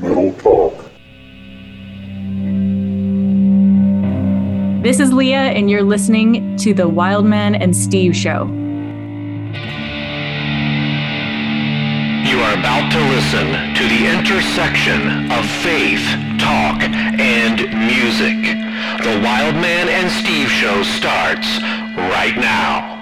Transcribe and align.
Metal 0.00 0.32
Talk. 0.34 0.84
This 4.82 5.00
is 5.00 5.12
Leah, 5.12 5.36
and 5.36 5.68
you're 5.68 5.82
listening 5.82 6.56
to 6.58 6.72
The 6.72 6.88
Wildman 6.88 7.56
and 7.56 7.76
Steve 7.76 8.14
Show. 8.14 8.44
You 12.24 12.38
are 12.44 12.54
about 12.54 12.92
to 12.92 13.00
listen 13.10 13.46
to 13.74 13.82
the 13.88 14.06
intersection 14.16 15.32
of 15.32 15.44
faith, 15.62 16.04
talk, 16.38 16.80
and 17.18 17.58
music. 17.88 18.38
The 19.02 19.20
Wildman 19.24 19.88
and 19.88 20.10
Steve 20.10 20.48
Show 20.48 20.84
starts 20.84 21.60
right 21.96 22.36
now. 22.36 22.97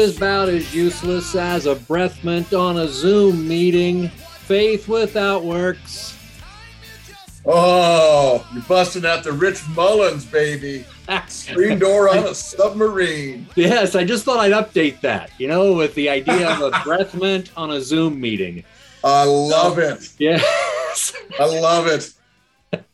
It's 0.00 0.16
about 0.16 0.48
as 0.48 0.72
useless 0.72 1.34
as 1.34 1.66
a 1.66 1.74
breath 1.74 2.22
mint 2.22 2.54
on 2.54 2.76
a 2.76 2.86
Zoom 2.86 3.48
meeting. 3.48 4.06
Faith 4.06 4.86
without 4.86 5.42
works. 5.42 6.16
Oh, 7.44 8.48
you're 8.54 8.62
busting 8.62 9.04
out 9.04 9.24
the 9.24 9.32
Rich 9.32 9.60
Mullins, 9.70 10.24
baby. 10.24 10.84
Screen 11.26 11.80
door 11.80 12.08
on 12.08 12.18
a 12.18 12.34
submarine. 12.34 13.48
Yes, 13.56 13.96
I 13.96 14.04
just 14.04 14.24
thought 14.24 14.38
I'd 14.38 14.52
update 14.52 15.00
that, 15.00 15.32
you 15.36 15.48
know, 15.48 15.74
with 15.74 15.96
the 15.96 16.08
idea 16.08 16.48
of 16.48 16.60
a 16.60 16.80
breath 16.84 17.16
mint 17.16 17.50
on 17.56 17.72
a 17.72 17.80
Zoom 17.80 18.20
meeting. 18.20 18.62
I 19.02 19.24
love 19.24 19.80
it. 19.80 20.12
Yes. 20.18 21.12
I 21.40 21.44
love 21.44 21.88
it. 21.88 22.12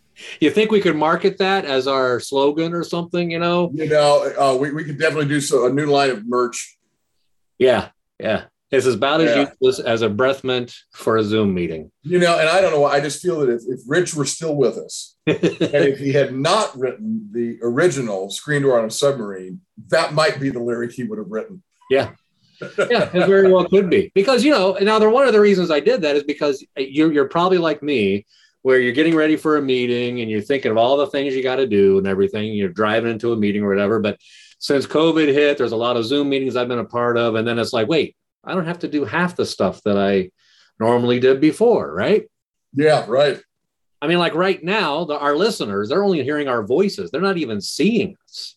You 0.40 0.50
think 0.50 0.70
we 0.70 0.80
could 0.80 0.96
market 0.96 1.38
that 1.38 1.64
as 1.64 1.86
our 1.86 2.18
slogan 2.18 2.72
or 2.72 2.82
something, 2.84 3.30
you 3.30 3.40
know? 3.40 3.70
You 3.74 3.88
know, 3.88 4.32
uh, 4.38 4.56
we, 4.56 4.70
we 4.72 4.84
could 4.84 4.98
definitely 4.98 5.28
do 5.28 5.40
so, 5.40 5.66
a 5.66 5.70
new 5.70 5.86
line 5.86 6.10
of 6.10 6.24
merch. 6.26 6.78
Yeah, 7.58 7.88
yeah. 8.18 8.44
It's 8.70 8.86
about 8.86 9.20
as 9.20 9.30
Yeah. 9.30 9.50
useless 9.50 9.78
as 9.78 10.02
a 10.02 10.08
breath 10.08 10.42
mint 10.42 10.74
for 10.92 11.16
a 11.16 11.22
Zoom 11.22 11.54
meeting. 11.54 11.92
You 12.02 12.18
know, 12.18 12.38
and 12.38 12.48
I 12.48 12.60
don't 12.60 12.72
know 12.72 12.80
why. 12.80 12.94
I 12.96 13.00
just 13.00 13.22
feel 13.22 13.40
that 13.40 13.50
if, 13.50 13.62
if 13.68 13.80
Rich 13.86 14.14
were 14.14 14.24
still 14.24 14.56
with 14.56 14.76
us, 14.76 15.16
and 15.26 15.38
if 15.40 15.98
he 15.98 16.12
had 16.12 16.34
not 16.34 16.76
written 16.76 17.28
the 17.32 17.58
original 17.62 18.30
Screen 18.30 18.62
Door 18.62 18.80
on 18.80 18.86
a 18.86 18.90
Submarine, 18.90 19.60
that 19.88 20.12
might 20.12 20.40
be 20.40 20.50
the 20.50 20.60
lyric 20.60 20.92
he 20.92 21.04
would 21.04 21.18
have 21.18 21.30
written. 21.30 21.62
Yeah. 21.90 22.10
yeah, 22.60 23.10
it 23.12 23.26
very 23.26 23.50
well 23.52 23.66
could 23.68 23.90
be 23.90 24.10
because 24.14 24.44
you 24.44 24.50
know. 24.50 24.76
Now, 24.80 24.98
there 24.98 25.10
one 25.10 25.26
of 25.26 25.32
the 25.32 25.40
reasons 25.40 25.70
I 25.70 25.80
did 25.80 26.02
that 26.02 26.16
is 26.16 26.22
because 26.22 26.64
you're 26.76 27.12
you're 27.12 27.28
probably 27.28 27.58
like 27.58 27.82
me, 27.82 28.26
where 28.62 28.78
you're 28.80 28.92
getting 28.92 29.14
ready 29.14 29.36
for 29.36 29.56
a 29.56 29.62
meeting 29.62 30.20
and 30.20 30.30
you're 30.30 30.40
thinking 30.40 30.70
of 30.70 30.78
all 30.78 30.96
the 30.96 31.06
things 31.08 31.34
you 31.34 31.42
got 31.42 31.56
to 31.56 31.66
do 31.66 31.98
and 31.98 32.06
everything. 32.06 32.54
You're 32.54 32.70
driving 32.70 33.10
into 33.10 33.32
a 33.32 33.36
meeting 33.36 33.62
or 33.62 33.68
whatever. 33.68 33.98
But 34.00 34.18
since 34.58 34.86
COVID 34.86 35.26
hit, 35.28 35.58
there's 35.58 35.72
a 35.72 35.76
lot 35.76 35.96
of 35.96 36.04
Zoom 36.04 36.28
meetings 36.28 36.56
I've 36.56 36.68
been 36.68 36.78
a 36.78 36.84
part 36.84 37.16
of, 37.16 37.34
and 37.34 37.46
then 37.46 37.58
it's 37.58 37.72
like, 37.72 37.88
wait, 37.88 38.16
I 38.42 38.54
don't 38.54 38.66
have 38.66 38.80
to 38.80 38.88
do 38.88 39.04
half 39.04 39.36
the 39.36 39.46
stuff 39.46 39.82
that 39.84 39.98
I 39.98 40.30
normally 40.78 41.20
did 41.20 41.40
before, 41.40 41.92
right? 41.92 42.24
Yeah, 42.74 43.04
right. 43.08 43.40
I 44.02 44.06
mean, 44.06 44.18
like 44.18 44.34
right 44.34 44.62
now, 44.62 45.04
the, 45.04 45.18
our 45.18 45.36
listeners, 45.36 45.88
they're 45.88 46.04
only 46.04 46.22
hearing 46.22 46.48
our 46.48 46.62
voices. 46.62 47.10
They're 47.10 47.20
not 47.20 47.38
even 47.38 47.60
seeing 47.60 48.16
us. 48.26 48.56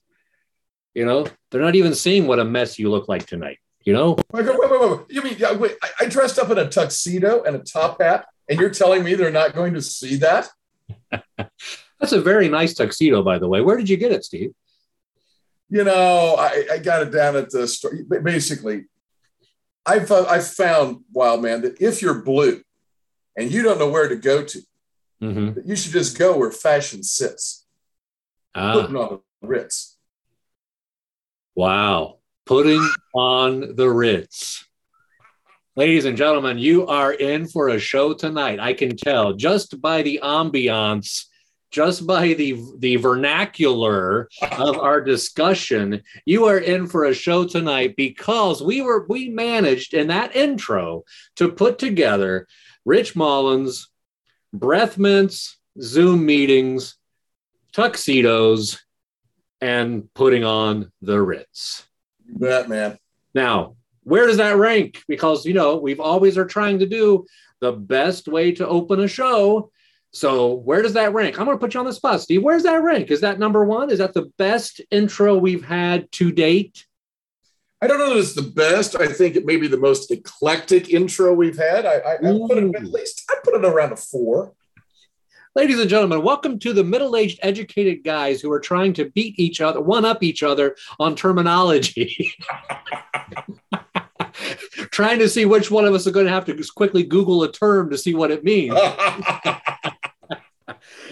You 0.93 1.05
know, 1.05 1.27
they're 1.51 1.61
not 1.61 1.75
even 1.75 1.93
seeing 1.93 2.27
what 2.27 2.39
a 2.39 2.45
mess 2.45 2.79
you 2.79 2.89
look 2.89 3.07
like 3.07 3.25
tonight. 3.25 3.59
You 3.83 3.93
know, 3.93 4.17
Wait, 4.33 4.45
wait, 4.45 4.57
wait, 4.59 4.81
wait. 4.81 4.99
You 5.09 5.21
mean 5.21 5.35
yeah, 5.37 5.53
wait, 5.53 5.77
I, 5.81 5.89
I 6.01 6.05
dressed 6.07 6.39
up 6.39 6.49
in 6.49 6.57
a 6.57 6.67
tuxedo 6.67 7.43
and 7.43 7.55
a 7.55 7.59
top 7.59 8.01
hat, 8.01 8.27
and 8.49 8.59
you're 8.59 8.69
telling 8.69 9.03
me 9.03 9.15
they're 9.15 9.31
not 9.31 9.55
going 9.55 9.73
to 9.75 9.81
see 9.81 10.17
that? 10.17 10.49
that's 11.37 12.11
a 12.11 12.19
very 12.19 12.49
nice 12.49 12.73
tuxedo, 12.73 13.23
by 13.23 13.39
the 13.39 13.47
way. 13.47 13.61
Where 13.61 13.77
did 13.77 13.87
you 13.87 13.95
get 13.95 14.11
it, 14.11 14.25
Steve? 14.25 14.51
You 15.69 15.83
know, 15.83 16.35
I, 16.39 16.65
I 16.73 16.77
got 16.77 17.01
it 17.03 17.11
down 17.11 17.35
at 17.35 17.49
the 17.49 17.67
store. 17.67 17.91
Basically, 18.23 18.85
I've 19.85 20.09
uh, 20.11 20.25
I've 20.25 20.47
found, 20.47 21.03
Wild 21.11 21.41
Man, 21.41 21.61
that 21.63 21.81
if 21.81 22.01
you're 22.01 22.21
blue 22.21 22.61
and 23.35 23.51
you 23.51 23.63
don't 23.63 23.77
know 23.79 23.89
where 23.89 24.07
to 24.09 24.15
go 24.15 24.43
to, 24.43 24.59
Mm-hmm. 25.19 25.67
you 25.67 25.75
should 25.75 25.93
just 25.93 26.15
go 26.17 26.37
where 26.37 26.51
fashion 26.51 27.01
sits, 27.01 27.65
Ah, 28.53 28.73
putting 28.73 28.95
on 28.95 29.19
the 29.41 29.47
Ritz. 29.47 29.97
wow. 31.55 32.19
Putting 32.45 32.87
on 33.13 33.75
the 33.75 33.89
Ritz. 33.89 34.63
Ladies 35.75 36.05
and 36.05 36.15
gentlemen, 36.15 36.57
you 36.59 36.87
are 36.87 37.11
in 37.13 37.47
for 37.47 37.69
a 37.69 37.79
show 37.79 38.13
tonight. 38.13 38.59
I 38.59 38.73
can 38.73 38.95
tell 38.95 39.33
just 39.33 39.81
by 39.81 40.01
the 40.03 40.19
ambiance, 40.23 41.25
just 41.71 42.07
by 42.07 42.33
the, 42.33 42.61
the 42.79 42.95
vernacular 42.97 44.29
of 44.53 44.77
our 44.79 45.01
discussion, 45.01 46.01
you 46.25 46.45
are 46.45 46.59
in 46.59 46.87
for 46.87 47.05
a 47.05 47.13
show 47.13 47.45
tonight 47.45 47.95
because 47.95 48.61
we 48.61 48.81
were 48.81 49.05
we 49.09 49.29
managed 49.29 49.93
in 49.93 50.07
that 50.07 50.35
intro 50.35 51.03
to 51.35 51.51
put 51.51 51.79
together 51.79 52.47
Rich 52.85 53.15
Mullins, 53.15 53.89
breath 54.53 54.97
mints, 54.97 55.57
Zoom 55.81 56.25
meetings, 56.25 56.95
tuxedos, 57.73 58.83
and 59.61 60.11
putting 60.13 60.43
on 60.43 60.91
the 61.01 61.21
Ritz. 61.21 61.85
You 62.25 62.35
bet, 62.39 62.69
man. 62.69 62.97
Now, 63.33 63.75
where 64.03 64.25
does 64.25 64.37
that 64.37 64.57
rank? 64.57 65.03
Because 65.07 65.45
you 65.45 65.53
know 65.53 65.77
we've 65.77 65.99
always 65.99 66.37
are 66.37 66.45
trying 66.45 66.79
to 66.79 66.85
do 66.85 67.25
the 67.59 67.73
best 67.73 68.27
way 68.27 68.51
to 68.53 68.67
open 68.67 68.99
a 69.01 69.07
show. 69.07 69.71
So 70.11 70.53
where 70.53 70.81
does 70.81 70.93
that 70.93 71.13
rank? 71.13 71.39
I'm 71.39 71.45
going 71.45 71.57
to 71.57 71.61
put 71.61 71.73
you 71.73 71.79
on 71.79 71.85
the 71.85 71.93
spot, 71.93 72.21
Steve. 72.21 72.43
Where's 72.43 72.63
that 72.63 72.81
rank? 72.81 73.11
Is 73.11 73.21
that 73.21 73.39
number 73.39 73.63
one? 73.65 73.91
Is 73.91 73.99
that 73.99 74.13
the 74.13 74.31
best 74.37 74.81
intro 74.89 75.37
we've 75.37 75.65
had 75.65 76.11
to 76.13 76.31
date? 76.31 76.85
I 77.81 77.87
don't 77.87 77.99
know 77.99 78.09
that 78.09 78.19
it's 78.19 78.33
the 78.33 78.41
best. 78.41 78.95
I 78.95 79.07
think 79.07 79.35
it 79.35 79.45
may 79.45 79.57
be 79.57 79.67
the 79.67 79.77
most 79.77 80.09
eclectic 80.09 80.89
intro 80.89 81.33
we've 81.33 81.57
had. 81.57 81.85
I, 81.85 81.97
I, 81.97 82.13
I 82.15 82.17
put 82.17 82.57
it 82.57 82.75
at 82.75 82.85
least 82.85 83.23
I 83.29 83.35
put 83.43 83.53
it 83.53 83.63
around 83.63 83.91
a 83.91 83.95
four. 83.95 84.53
Ladies 85.55 85.79
and 85.79 85.89
gentlemen, 85.89 86.23
welcome 86.23 86.59
to 86.59 86.73
the 86.73 86.83
middle-aged 86.83 87.39
educated 87.41 88.03
guys 88.03 88.41
who 88.41 88.51
are 88.51 88.59
trying 88.59 88.93
to 88.93 89.09
beat 89.11 89.39
each 89.39 89.59
other, 89.59 89.81
one 89.81 90.05
up 90.05 90.21
each 90.21 90.43
other 90.43 90.75
on 90.99 91.15
terminology. 91.15 92.31
trying 94.91 95.19
to 95.19 95.29
see 95.29 95.45
which 95.45 95.71
one 95.71 95.85
of 95.85 95.93
us 95.93 96.05
are 96.07 96.11
going 96.11 96.25
to 96.25 96.31
have 96.31 96.45
to 96.45 96.63
quickly 96.75 97.03
Google 97.03 97.43
a 97.43 97.51
term 97.51 97.89
to 97.89 97.97
see 97.97 98.13
what 98.13 98.31
it 98.31 98.43
means. 98.43 98.75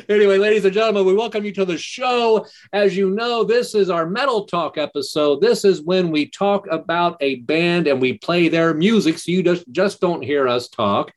Anyway, 0.10 0.38
ladies 0.38 0.66
and 0.66 0.74
gentlemen, 0.74 1.06
we 1.06 1.14
welcome 1.14 1.46
you 1.46 1.52
to 1.54 1.66
the 1.66 1.78
show. 1.78 2.46
As 2.74 2.96
you 2.98 3.10
know, 3.10 3.44
this 3.44 3.74
is 3.74 3.90
our 3.90 4.06
Metal 4.06 4.46
Talk 4.46 4.78
episode. 4.78 5.42
This 5.42 5.64
is 5.64 5.82
when 5.82 6.12
we 6.12 6.28
talk 6.30 6.68
about 6.70 7.18
a 7.22 7.36
band 7.36 7.88
and 7.88 8.02
we 8.02 8.18
play 8.18 8.50
their 8.50 8.74
music, 8.74 9.18
so 9.18 9.32
you 9.32 9.42
just, 9.42 9.64
just 9.72 10.02
don't 10.02 10.22
hear 10.22 10.48
us 10.48 10.68
talk. 10.68 11.12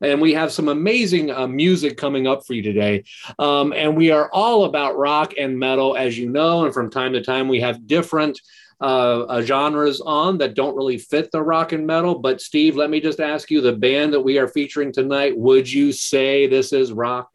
And 0.00 0.20
we 0.20 0.32
have 0.32 0.52
some 0.52 0.68
amazing 0.68 1.30
uh, 1.30 1.46
music 1.46 1.96
coming 1.96 2.26
up 2.26 2.44
for 2.46 2.54
you 2.54 2.62
today. 2.62 3.04
Um, 3.38 3.72
and 3.72 3.96
we 3.96 4.10
are 4.10 4.28
all 4.32 4.64
about 4.64 4.98
rock 4.98 5.34
and 5.38 5.58
metal, 5.58 5.96
as 5.96 6.18
you 6.18 6.28
know. 6.28 6.64
And 6.64 6.74
from 6.74 6.90
time 6.90 7.12
to 7.12 7.22
time, 7.22 7.48
we 7.48 7.60
have 7.60 7.86
different 7.86 8.40
uh, 8.80 9.22
uh, 9.22 9.42
genres 9.42 10.00
on 10.00 10.38
that 10.38 10.54
don't 10.54 10.74
really 10.74 10.98
fit 10.98 11.30
the 11.30 11.42
rock 11.42 11.72
and 11.72 11.86
metal. 11.86 12.18
But, 12.18 12.40
Steve, 12.40 12.76
let 12.76 12.90
me 12.90 13.00
just 13.00 13.20
ask 13.20 13.50
you 13.50 13.60
the 13.60 13.74
band 13.74 14.12
that 14.12 14.20
we 14.20 14.38
are 14.38 14.48
featuring 14.48 14.92
tonight, 14.92 15.38
would 15.38 15.70
you 15.70 15.92
say 15.92 16.46
this 16.46 16.72
is 16.72 16.92
rock? 16.92 17.28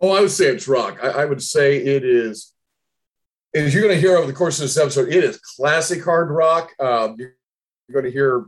Oh, 0.00 0.10
I 0.10 0.20
would 0.20 0.30
say 0.30 0.46
it's 0.46 0.68
rock. 0.68 0.98
I, 1.02 1.08
I 1.08 1.24
would 1.24 1.42
say 1.42 1.78
it 1.78 2.04
is. 2.04 2.52
As 3.54 3.72
you're 3.72 3.82
going 3.82 3.94
to 3.94 4.00
hear 4.00 4.16
over 4.16 4.26
the 4.26 4.34
course 4.34 4.58
of 4.58 4.64
this 4.64 4.76
episode, 4.76 5.08
it 5.08 5.24
is 5.24 5.38
classic 5.38 6.04
hard 6.04 6.30
rock. 6.30 6.72
Um, 6.78 7.16
you're 7.18 7.32
going 7.90 8.04
to 8.04 8.10
hear, 8.10 8.46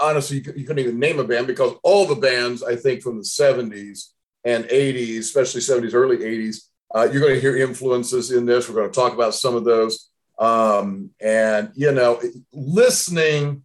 honestly, 0.00 0.38
you, 0.38 0.52
you 0.56 0.64
couldn't 0.64 0.82
even 0.82 0.98
name 0.98 1.20
a 1.20 1.24
band 1.24 1.46
because 1.46 1.74
all 1.84 2.06
the 2.06 2.16
bands, 2.16 2.62
I 2.62 2.74
think, 2.74 3.02
from 3.02 3.18
the 3.18 3.22
70s 3.22 4.08
and 4.44 4.64
80s, 4.64 5.18
especially 5.18 5.60
70s, 5.60 5.94
early 5.94 6.18
80s, 6.18 6.68
uh, 6.94 7.08
you're 7.12 7.20
going 7.20 7.34
to 7.34 7.40
hear 7.40 7.56
influences 7.56 8.32
in 8.32 8.46
this. 8.46 8.68
We're 8.68 8.76
going 8.76 8.90
to 8.90 8.94
talk 8.94 9.12
about 9.12 9.34
some 9.34 9.54
of 9.54 9.64
those. 9.64 10.08
Um, 10.38 11.10
and, 11.20 11.70
you 11.74 11.92
know, 11.92 12.20
listening 12.52 13.64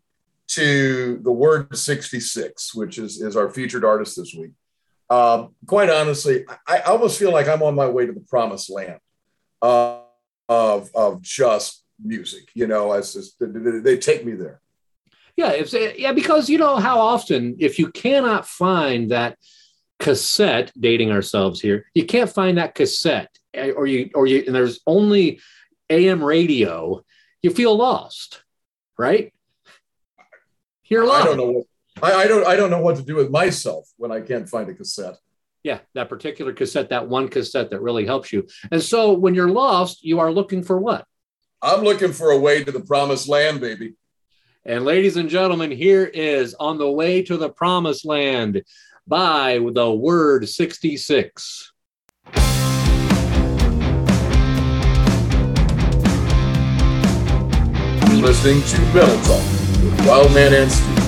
to 0.50 1.20
the 1.24 1.32
Word 1.32 1.76
66, 1.76 2.76
which 2.76 2.98
is, 2.98 3.22
is 3.22 3.36
our 3.36 3.50
featured 3.50 3.86
artist 3.86 4.18
this 4.18 4.36
week. 4.36 4.52
Um, 5.14 5.54
quite 5.68 5.92
honestly, 5.92 6.44
I, 6.68 6.80
I 6.80 6.80
almost 6.82 7.20
feel 7.20 7.32
like 7.32 7.48
I'm 7.48 7.62
on 7.62 7.76
my 7.76 7.88
way 7.88 8.08
to 8.08 8.14
the 8.14 8.20
promised 8.22 8.72
land 8.72 8.98
uh, 9.62 10.00
of, 10.50 10.90
of 10.96 11.22
just 11.22 11.84
music. 12.04 12.50
You 12.56 12.66
know, 12.66 12.92
as, 12.94 13.36
they 13.40 13.98
take 13.98 14.26
me 14.26 14.32
there. 14.34 14.60
Yeah, 15.38 15.52
it's 15.52 15.74
yeah 15.74 16.14
because 16.14 16.50
you 16.50 16.58
know 16.58 16.78
how 16.78 17.00
often 17.00 17.58
if 17.60 17.78
you 17.78 17.92
cannot 17.92 18.48
find 18.48 19.12
that 19.12 19.38
cassette, 20.00 20.72
dating 20.80 21.12
ourselves 21.12 21.62
here, 21.62 21.86
you 21.94 22.06
can't 22.06 22.30
find 22.30 22.58
that 22.58 22.74
cassette, 22.74 23.38
eh, 23.54 23.70
or 23.70 23.86
you 23.86 24.10
or 24.16 24.26
you 24.26 24.44
and 24.46 24.56
there's 24.56 24.80
only 24.88 25.40
AM 25.90 26.24
radio, 26.24 27.04
you 27.44 27.52
feel 27.52 27.76
lost, 27.76 28.44
right? 28.98 29.32
You're 30.86 31.06
lost. 31.06 31.24
I 31.24 31.26
don't 31.26 31.38
know 31.38 31.52
what 31.52 31.66
I, 32.02 32.14
I 32.14 32.28
don't 32.28 32.46
I 32.46 32.56
don't 32.56 32.70
know 32.70 32.82
what 32.82 32.96
to 32.98 33.04
do 33.04 33.16
with 33.16 33.30
myself 33.30 33.90
when 33.98 34.12
I 34.12 34.22
can't 34.22 34.50
find 34.50 34.70
a 34.70 34.74
cassette. 34.74 35.16
Yeah, 35.64 35.80
that 35.94 36.10
particular 36.10 36.52
cassette, 36.52 36.90
that 36.90 37.08
one 37.08 37.30
cassette 37.30 37.70
that 37.70 37.82
really 37.82 38.06
helps 38.06 38.34
you. 38.34 38.48
And 38.72 38.82
so 38.82 39.14
when 39.14 39.34
you're 39.34 39.50
lost, 39.50 40.04
you 40.04 40.20
are 40.20 40.32
looking 40.32 40.62
for 40.62 40.78
what? 40.78 41.06
I'm 41.62 41.84
looking 41.84 42.12
for 42.12 42.32
a 42.32 42.38
way 42.38 42.64
to 42.64 42.72
the 42.72 42.82
promised 42.82 43.30
land, 43.30 43.62
baby. 43.62 43.94
And 44.66 44.84
ladies 44.84 45.16
and 45.16 45.30
gentlemen, 45.30 45.72
here 45.72 46.04
is 46.04 46.54
On 46.56 46.78
the 46.78 46.92
Way 46.92 47.22
to 47.24 47.38
the 47.38 47.50
Promised 47.50 48.06
Land 48.06 48.64
by 49.08 49.60
the 49.74 49.92
Word 49.92 50.50
66. 50.50 51.72
Listening 58.22 58.62
to 58.62 58.82
Metal 58.94 59.18
Talk 59.24 59.44
with 59.84 60.06
Wildman 60.06 60.54
and 60.54 60.72
Steve. 60.72 61.03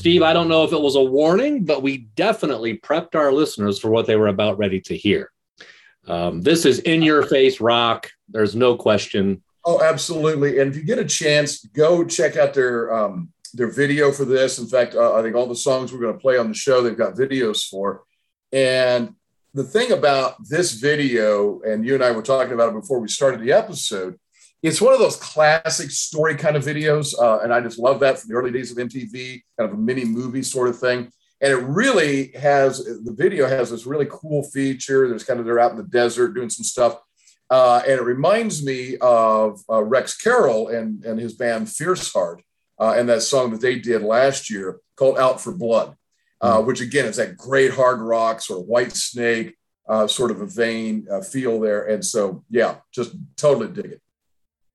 Steve, 0.00 0.22
I 0.22 0.32
don't 0.32 0.48
know 0.48 0.64
if 0.64 0.72
it 0.72 0.80
was 0.80 0.96
a 0.96 1.02
warning, 1.02 1.66
but 1.66 1.82
we 1.82 2.08
definitely 2.16 2.78
prepped 2.78 3.14
our 3.14 3.30
listeners 3.30 3.78
for 3.78 3.90
what 3.90 4.06
they 4.06 4.16
were 4.16 4.28
about 4.28 4.56
ready 4.56 4.80
to 4.80 4.96
hear. 4.96 5.30
Um, 6.08 6.40
this 6.40 6.64
is 6.64 6.78
in 6.78 7.02
your 7.02 7.22
face 7.22 7.60
rock. 7.60 8.10
There's 8.26 8.56
no 8.56 8.76
question. 8.76 9.42
Oh, 9.62 9.82
absolutely. 9.82 10.58
And 10.58 10.70
if 10.70 10.76
you 10.78 10.84
get 10.84 10.98
a 10.98 11.04
chance, 11.04 11.66
go 11.66 12.02
check 12.02 12.38
out 12.38 12.54
their 12.54 12.90
um, 12.94 13.30
their 13.52 13.70
video 13.70 14.10
for 14.10 14.24
this. 14.24 14.58
In 14.58 14.68
fact, 14.68 14.94
uh, 14.94 15.12
I 15.16 15.20
think 15.20 15.36
all 15.36 15.44
the 15.44 15.54
songs 15.54 15.92
we're 15.92 16.00
going 16.00 16.14
to 16.14 16.18
play 16.18 16.38
on 16.38 16.48
the 16.48 16.54
show, 16.54 16.80
they've 16.80 16.96
got 16.96 17.12
videos 17.12 17.68
for. 17.68 18.04
And 18.52 19.16
the 19.52 19.64
thing 19.64 19.92
about 19.92 20.36
this 20.48 20.72
video, 20.72 21.60
and 21.60 21.84
you 21.84 21.92
and 21.92 22.02
I 22.02 22.12
were 22.12 22.22
talking 22.22 22.54
about 22.54 22.70
it 22.70 22.80
before 22.80 23.00
we 23.00 23.08
started 23.08 23.42
the 23.42 23.52
episode, 23.52 24.18
it's 24.62 24.80
one 24.80 24.92
of 24.92 24.98
those 24.98 25.16
classic 25.16 25.90
story 25.90 26.36
kind 26.36 26.56
of 26.56 26.64
videos. 26.64 27.18
Uh, 27.18 27.38
and 27.40 27.52
I 27.52 27.60
just 27.60 27.78
love 27.78 28.00
that 28.00 28.18
from 28.18 28.28
the 28.28 28.34
early 28.34 28.50
days 28.50 28.70
of 28.70 28.76
MTV, 28.76 29.42
kind 29.58 29.70
of 29.70 29.72
a 29.72 29.80
mini 29.80 30.04
movie 30.04 30.42
sort 30.42 30.68
of 30.68 30.78
thing. 30.78 31.10
And 31.40 31.52
it 31.52 31.62
really 31.64 32.32
has 32.32 32.84
the 32.84 33.14
video 33.16 33.48
has 33.48 33.70
this 33.70 33.86
really 33.86 34.06
cool 34.10 34.42
feature. 34.42 35.08
There's 35.08 35.24
kind 35.24 35.40
of 35.40 35.46
they're 35.46 35.58
out 35.58 35.70
in 35.70 35.78
the 35.78 35.84
desert 35.84 36.34
doing 36.34 36.50
some 36.50 36.64
stuff. 36.64 37.00
Uh, 37.48 37.82
and 37.84 37.98
it 37.98 38.04
reminds 38.04 38.64
me 38.64 38.96
of 39.00 39.60
uh, 39.68 39.82
Rex 39.82 40.16
Carroll 40.16 40.68
and, 40.68 41.04
and 41.04 41.18
his 41.18 41.32
band 41.34 41.68
Fierce 41.68 42.12
Heart 42.12 42.42
uh, 42.78 42.94
and 42.96 43.08
that 43.08 43.22
song 43.22 43.50
that 43.50 43.60
they 43.60 43.78
did 43.78 44.02
last 44.02 44.50
year 44.50 44.80
called 44.96 45.18
Out 45.18 45.40
for 45.40 45.52
Blood, 45.52 45.96
uh, 46.40 46.58
mm-hmm. 46.58 46.66
which 46.66 46.80
again 46.80 47.06
is 47.06 47.16
that 47.16 47.36
great 47.36 47.72
hard 47.72 48.00
rock, 48.00 48.40
sort 48.40 48.60
of 48.60 48.68
Whitesnake, 48.68 49.54
uh, 49.88 50.06
sort 50.06 50.30
of 50.30 50.40
a 50.40 50.46
vein 50.46 51.06
uh, 51.10 51.22
feel 51.22 51.58
there. 51.58 51.86
And 51.88 52.04
so, 52.04 52.44
yeah, 52.50 52.76
just 52.94 53.16
totally 53.36 53.68
dig 53.68 53.92
it. 53.92 54.02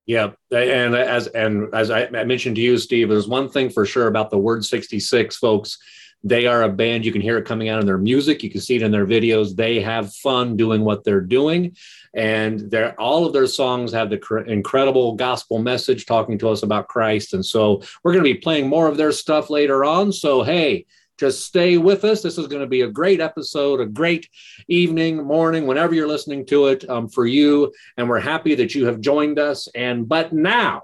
Yeah, 0.05 0.31
and 0.51 0.95
as 0.95 1.27
and 1.27 1.73
as 1.73 1.89
I 1.89 2.09
mentioned 2.09 2.57
to 2.57 2.61
you, 2.61 2.77
Steve, 2.77 3.09
there's 3.09 3.27
one 3.27 3.49
thing 3.49 3.71
for 3.71 3.85
sure 3.85 4.07
about 4.07 4.29
the 4.29 4.37
Word 4.37 4.63
66 4.63 5.35
folks. 5.37 5.79
They 6.23 6.45
are 6.47 6.63
a 6.63 6.69
band. 6.69 7.05
You 7.05 7.11
can 7.11 7.21
hear 7.21 7.37
it 7.37 7.45
coming 7.45 7.69
out 7.69 7.79
in 7.79 7.85
their 7.85 7.97
music. 7.97 8.43
You 8.43 8.49
can 8.49 8.61
see 8.61 8.75
it 8.75 8.81
in 8.81 8.91
their 8.91 9.05
videos. 9.05 9.55
They 9.55 9.79
have 9.81 10.13
fun 10.13 10.57
doing 10.57 10.83
what 10.83 11.03
they're 11.03 11.21
doing, 11.21 11.75
and 12.13 12.69
they're 12.71 12.99
all 12.99 13.25
of 13.25 13.33
their 13.33 13.47
songs 13.47 13.91
have 13.93 14.11
the 14.11 14.17
cr- 14.19 14.39
incredible 14.39 15.15
gospel 15.15 15.57
message 15.59 16.05
talking 16.05 16.37
to 16.39 16.49
us 16.49 16.61
about 16.61 16.87
Christ. 16.87 17.33
And 17.33 17.45
so 17.45 17.81
we're 18.03 18.13
going 18.13 18.23
to 18.23 18.33
be 18.33 18.39
playing 18.39 18.67
more 18.67 18.87
of 18.87 18.97
their 18.97 19.11
stuff 19.11 19.49
later 19.49 19.83
on. 19.83 20.11
So 20.11 20.43
hey, 20.43 20.85
just 21.17 21.45
stay 21.45 21.77
with 21.77 22.03
us. 22.03 22.21
This 22.21 22.37
is 22.37 22.47
going 22.47 22.61
to 22.61 22.67
be 22.67 22.81
a 22.81 22.89
great 22.89 23.19
episode, 23.19 23.79
a 23.79 23.85
great 23.85 24.27
evening, 24.67 25.23
morning, 25.23 25.65
whenever 25.65 25.93
you're 25.93 26.07
listening 26.07 26.45
to 26.47 26.67
it 26.67 26.89
um, 26.89 27.07
for 27.07 27.25
you. 27.25 27.73
And 27.97 28.09
we're 28.09 28.19
happy 28.19 28.55
that 28.55 28.75
you 28.75 28.85
have 28.85 28.99
joined 28.99 29.39
us. 29.39 29.67
And 29.73 30.07
but 30.07 30.33
now, 30.33 30.83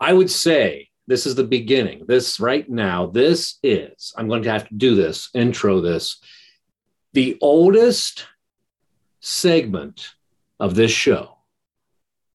I 0.00 0.12
would 0.12 0.30
say 0.30 0.90
this 1.06 1.26
is 1.26 1.34
the 1.34 1.44
beginning. 1.44 2.04
This 2.06 2.40
right 2.40 2.68
now, 2.68 3.06
this 3.06 3.58
is, 3.62 4.12
I'm 4.16 4.28
going 4.28 4.42
to 4.42 4.50
have 4.50 4.68
to 4.68 4.74
do 4.74 4.94
this, 4.94 5.30
intro 5.34 5.80
this, 5.80 6.20
the 7.12 7.38
oldest 7.40 8.26
segment 9.20 10.10
of 10.58 10.74
this 10.74 10.90
show 10.90 11.38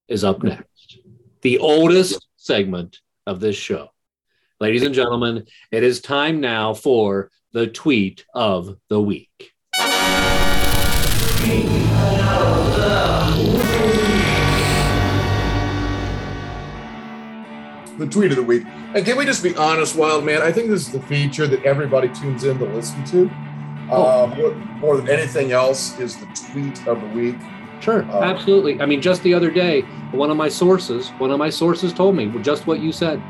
is 0.07 0.23
up 0.23 0.43
next. 0.43 0.99
The 1.41 1.59
oldest 1.59 2.25
segment 2.37 2.99
of 3.27 3.39
this 3.39 3.55
show. 3.55 3.89
Ladies 4.61 4.83
and 4.83 4.93
gentlemen, 4.93 5.45
it 5.71 5.83
is 5.83 6.01
time 6.01 6.41
now 6.41 6.73
for 6.73 7.31
the 7.53 7.65
tweet 7.65 8.25
of 8.33 8.75
the 8.89 9.01
week. 9.01 9.53
The 17.97 18.05
tweet 18.05 18.31
of 18.31 18.35
the 18.35 18.43
week. 18.45 18.63
And 18.93 19.05
can 19.05 19.15
we 19.15 19.23
just 19.23 19.41
be 19.43 19.55
honest, 19.55 19.95
Wild 19.95 20.25
Man? 20.25 20.41
I 20.41 20.51
think 20.51 20.67
this 20.67 20.87
is 20.87 20.91
the 20.91 21.01
feature 21.03 21.47
that 21.47 21.63
everybody 21.63 22.09
tunes 22.09 22.43
in 22.43 22.59
to 22.59 22.65
listen 22.65 23.05
to. 23.05 23.31
Oh. 23.89 24.25
Uh, 24.25 24.35
more, 24.35 24.51
more, 24.51 24.97
than 24.97 25.07
anything 25.07 25.53
else 25.53 25.97
is 26.01 26.17
the 26.17 26.25
tweet 26.51 26.85
of 26.85 26.99
the 26.99 27.07
week. 27.07 27.37
Sure, 27.79 28.03
uh, 28.11 28.23
absolutely. 28.23 28.81
I 28.81 28.85
mean, 28.85 29.01
just 29.01 29.23
the 29.23 29.33
other 29.33 29.51
day, 29.51 29.83
one 30.11 30.29
of 30.29 30.35
my 30.35 30.49
sources, 30.49 31.11
one 31.11 31.31
of 31.31 31.39
my 31.39 31.49
sources 31.49 31.93
told 31.93 32.17
me 32.17 32.27
just 32.41 32.67
what 32.67 32.81
you 32.81 32.91
said. 32.91 33.23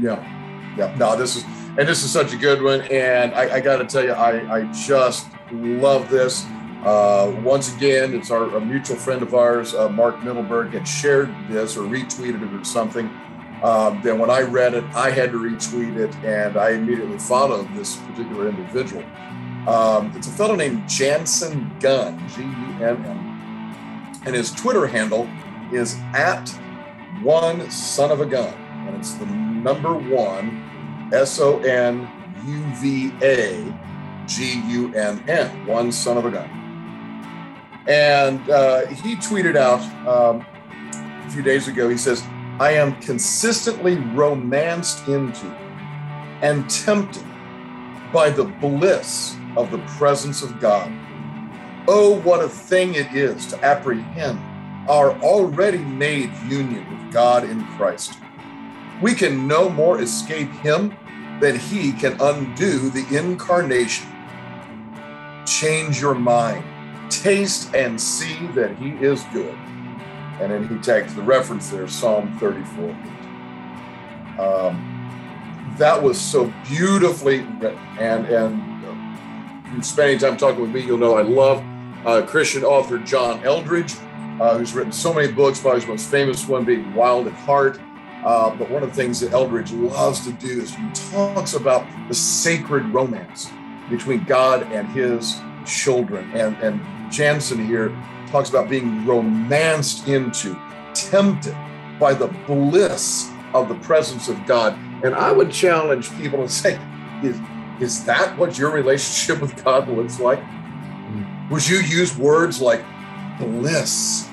Yeah, 0.00 0.74
yeah. 0.76 0.94
No, 0.96 1.16
this 1.16 1.36
is 1.36 1.44
and 1.76 1.88
this 1.88 2.02
is 2.02 2.10
such 2.10 2.32
a 2.32 2.36
good 2.36 2.62
one. 2.62 2.82
And 2.82 3.34
I, 3.34 3.56
I 3.56 3.60
got 3.60 3.76
to 3.76 3.84
tell 3.84 4.04
you, 4.04 4.12
I, 4.12 4.58
I 4.58 4.72
just 4.72 5.28
love 5.52 6.10
this. 6.10 6.44
Uh, 6.84 7.34
once 7.42 7.74
again, 7.74 8.14
it's 8.14 8.30
our 8.30 8.44
a 8.56 8.60
mutual 8.60 8.96
friend 8.96 9.22
of 9.22 9.34
ours, 9.34 9.74
uh, 9.74 9.88
Mark 9.88 10.16
Mittelberg, 10.16 10.72
had 10.72 10.86
shared 10.86 11.34
this 11.48 11.76
or 11.76 11.82
retweeted 11.82 12.42
it 12.42 12.60
or 12.60 12.64
something. 12.64 13.10
Um, 13.62 14.00
then 14.04 14.20
when 14.20 14.30
I 14.30 14.42
read 14.42 14.74
it, 14.74 14.84
I 14.94 15.10
had 15.10 15.32
to 15.32 15.38
retweet 15.38 15.96
it, 15.96 16.14
and 16.24 16.56
I 16.56 16.70
immediately 16.70 17.18
followed 17.18 17.68
this 17.74 17.96
particular 17.96 18.48
individual. 18.48 19.02
Um, 19.68 20.12
it's 20.14 20.28
a 20.28 20.30
fellow 20.30 20.54
named 20.54 20.88
Jansen 20.88 21.70
Gunn, 21.80 22.26
G 22.28 22.42
U 22.42 22.86
N 22.86 23.04
N, 23.04 24.22
and 24.24 24.34
his 24.36 24.52
Twitter 24.52 24.86
handle 24.86 25.28
is 25.72 25.96
at 26.14 26.48
one 27.22 27.68
son 27.70 28.12
of 28.12 28.20
a 28.20 28.26
gun, 28.26 28.54
and 28.86 28.96
it's 28.96 29.14
the 29.14 29.26
number 29.62 29.94
one 29.94 31.10
S 31.12 31.40
O 31.40 31.58
N 31.60 32.08
U 32.46 32.62
V 32.76 33.12
A 33.22 33.74
G 34.26 34.60
U 34.68 34.94
N 34.94 35.22
N, 35.28 35.66
one 35.66 35.90
son 35.90 36.16
of 36.18 36.24
a 36.24 36.30
gun. 36.30 36.50
And 37.88 38.48
uh, 38.50 38.86
he 38.86 39.16
tweeted 39.16 39.56
out 39.56 39.80
um, 40.06 40.44
a 41.26 41.30
few 41.30 41.42
days 41.42 41.68
ago, 41.68 41.88
he 41.88 41.96
says, 41.96 42.22
I 42.60 42.72
am 42.72 43.00
consistently 43.00 43.96
romanced 43.96 45.08
into 45.08 45.46
and 46.42 46.68
tempted 46.68 47.24
by 48.12 48.30
the 48.30 48.44
bliss 48.44 49.36
of 49.56 49.70
the 49.70 49.78
presence 49.96 50.42
of 50.42 50.60
God. 50.60 50.92
Oh, 51.88 52.20
what 52.22 52.42
a 52.42 52.48
thing 52.48 52.94
it 52.94 53.14
is 53.14 53.46
to 53.46 53.64
apprehend 53.64 54.38
our 54.88 55.12
already 55.22 55.78
made 55.78 56.30
union 56.48 56.86
with 56.90 57.12
God 57.12 57.44
in 57.44 57.64
Christ 57.76 58.18
we 59.00 59.14
can 59.14 59.46
no 59.46 59.68
more 59.68 60.00
escape 60.00 60.50
him 60.50 60.94
than 61.40 61.58
he 61.58 61.92
can 61.92 62.20
undo 62.20 62.90
the 62.90 63.06
incarnation. 63.16 64.06
Change 65.46 66.00
your 66.00 66.14
mind, 66.14 66.64
taste 67.10 67.74
and 67.74 68.00
see 68.00 68.46
that 68.48 68.76
he 68.76 68.90
is 68.90 69.22
good. 69.32 69.54
And 70.40 70.52
then 70.52 70.68
he 70.68 70.78
takes 70.78 71.14
the 71.14 71.22
reference 71.22 71.70
there, 71.70 71.88
Psalm 71.88 72.36
34. 72.38 72.90
Um, 74.38 75.74
that 75.78 76.02
was 76.02 76.20
so 76.20 76.52
beautifully 76.68 77.40
written. 77.60 77.78
And, 77.98 78.26
and 78.26 78.84
uh, 78.84 79.82
spending 79.82 80.18
time 80.18 80.36
talking 80.36 80.60
with 80.60 80.70
me, 80.70 80.80
you'll 80.80 80.98
know 80.98 81.16
I 81.16 81.22
love 81.22 81.62
uh, 82.04 82.22
Christian 82.26 82.64
author 82.64 82.98
John 82.98 83.40
Eldredge, 83.40 83.96
uh, 84.40 84.58
who's 84.58 84.74
written 84.74 84.92
so 84.92 85.12
many 85.12 85.32
books, 85.32 85.60
probably 85.60 85.80
his 85.80 85.88
most 85.88 86.10
famous 86.10 86.46
one 86.46 86.64
being 86.64 86.94
Wild 86.94 87.26
at 87.26 87.32
Heart. 87.32 87.80
Uh, 88.24 88.54
but 88.56 88.68
one 88.70 88.82
of 88.82 88.88
the 88.88 88.94
things 88.94 89.20
that 89.20 89.32
Eldredge 89.32 89.72
loves 89.72 90.24
to 90.24 90.32
do 90.32 90.60
is 90.60 90.74
he 90.74 90.90
talks 91.12 91.54
about 91.54 91.86
the 92.08 92.14
sacred 92.14 92.84
romance 92.86 93.50
between 93.88 94.24
God 94.24 94.64
and 94.72 94.88
his 94.88 95.40
children. 95.64 96.30
And, 96.32 96.56
and 96.56 97.12
Jansen 97.12 97.64
here 97.66 97.96
talks 98.28 98.50
about 98.50 98.68
being 98.68 99.06
romanced 99.06 100.08
into, 100.08 100.58
tempted 100.94 101.56
by 101.98 102.14
the 102.14 102.28
bliss 102.46 103.30
of 103.54 103.68
the 103.68 103.76
presence 103.76 104.28
of 104.28 104.44
God. 104.46 104.76
And 105.04 105.14
I 105.14 105.32
would 105.32 105.50
challenge 105.50 106.10
people 106.16 106.40
and 106.40 106.50
say, 106.50 106.78
is, 107.22 107.38
is 107.80 108.04
that 108.04 108.36
what 108.36 108.58
your 108.58 108.70
relationship 108.70 109.40
with 109.40 109.64
God 109.64 109.88
looks 109.88 110.20
like? 110.20 110.42
Would 111.50 111.66
you 111.66 111.78
use 111.78 112.16
words 112.16 112.60
like 112.60 112.84
bliss 113.38 114.28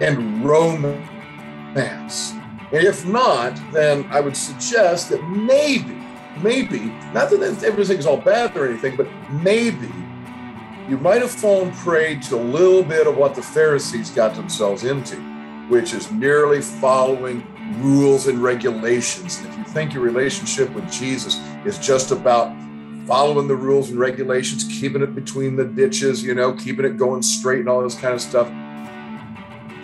and 0.00 0.44
romance? 0.44 2.32
If 2.74 3.06
not, 3.06 3.54
then 3.72 4.04
I 4.10 4.18
would 4.18 4.36
suggest 4.36 5.10
that 5.10 5.22
maybe, 5.28 5.96
maybe, 6.42 6.80
not 7.12 7.30
that 7.30 7.62
everything's 7.64 8.04
all 8.04 8.16
bad 8.16 8.56
or 8.56 8.68
anything, 8.68 8.96
but 8.96 9.06
maybe 9.30 9.92
you 10.88 10.98
might 10.98 11.22
have 11.22 11.30
fallen 11.30 11.70
prey 11.70 12.16
to 12.16 12.34
a 12.34 12.42
little 12.42 12.82
bit 12.82 13.06
of 13.06 13.16
what 13.16 13.36
the 13.36 13.42
Pharisees 13.42 14.10
got 14.10 14.34
themselves 14.34 14.82
into, 14.82 15.14
which 15.68 15.94
is 15.94 16.10
merely 16.10 16.60
following 16.60 17.46
rules 17.80 18.26
and 18.26 18.42
regulations. 18.42 19.38
And 19.38 19.48
if 19.50 19.56
you 19.56 19.64
think 19.64 19.94
your 19.94 20.02
relationship 20.02 20.68
with 20.70 20.90
Jesus 20.90 21.40
is 21.64 21.78
just 21.78 22.10
about 22.10 22.52
following 23.06 23.46
the 23.46 23.54
rules 23.54 23.90
and 23.90 24.00
regulations, 24.00 24.64
keeping 24.64 25.00
it 25.00 25.14
between 25.14 25.54
the 25.54 25.64
ditches, 25.64 26.24
you 26.24 26.34
know, 26.34 26.52
keeping 26.52 26.84
it 26.84 26.96
going 26.96 27.22
straight 27.22 27.60
and 27.60 27.68
all 27.68 27.82
this 27.82 27.94
kind 27.94 28.14
of 28.14 28.20
stuff, 28.20 28.48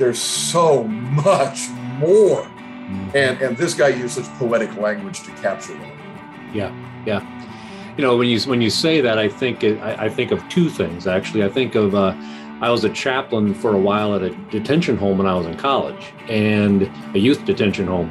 there's 0.00 0.20
so 0.20 0.82
much 0.88 1.68
more 2.00 2.50
and 3.14 3.40
and 3.40 3.56
this 3.56 3.74
guy 3.74 3.88
used 3.88 4.14
such 4.14 4.26
poetic 4.38 4.76
language 4.76 5.22
to 5.22 5.30
capture 5.32 5.74
that. 5.74 5.92
Yeah, 6.52 7.02
yeah. 7.06 7.94
You 7.96 8.04
know, 8.04 8.16
when 8.16 8.28
you 8.28 8.40
when 8.42 8.60
you 8.60 8.70
say 8.70 9.00
that, 9.00 9.18
I 9.18 9.28
think 9.28 9.62
it, 9.62 9.78
I, 9.80 10.06
I, 10.06 10.08
think 10.08 10.30
of 10.30 10.46
two 10.48 10.70
things. 10.70 11.06
Actually, 11.06 11.44
I 11.44 11.48
think 11.48 11.74
of 11.74 11.94
uh, 11.94 12.14
I 12.60 12.70
was 12.70 12.84
a 12.84 12.90
chaplain 12.90 13.52
for 13.54 13.74
a 13.74 13.78
while 13.78 14.14
at 14.14 14.22
a 14.22 14.30
detention 14.50 14.96
home 14.96 15.18
when 15.18 15.26
I 15.26 15.34
was 15.34 15.46
in 15.46 15.56
college, 15.56 16.12
and 16.28 16.90
a 17.14 17.18
youth 17.18 17.44
detention 17.44 17.86
home. 17.86 18.08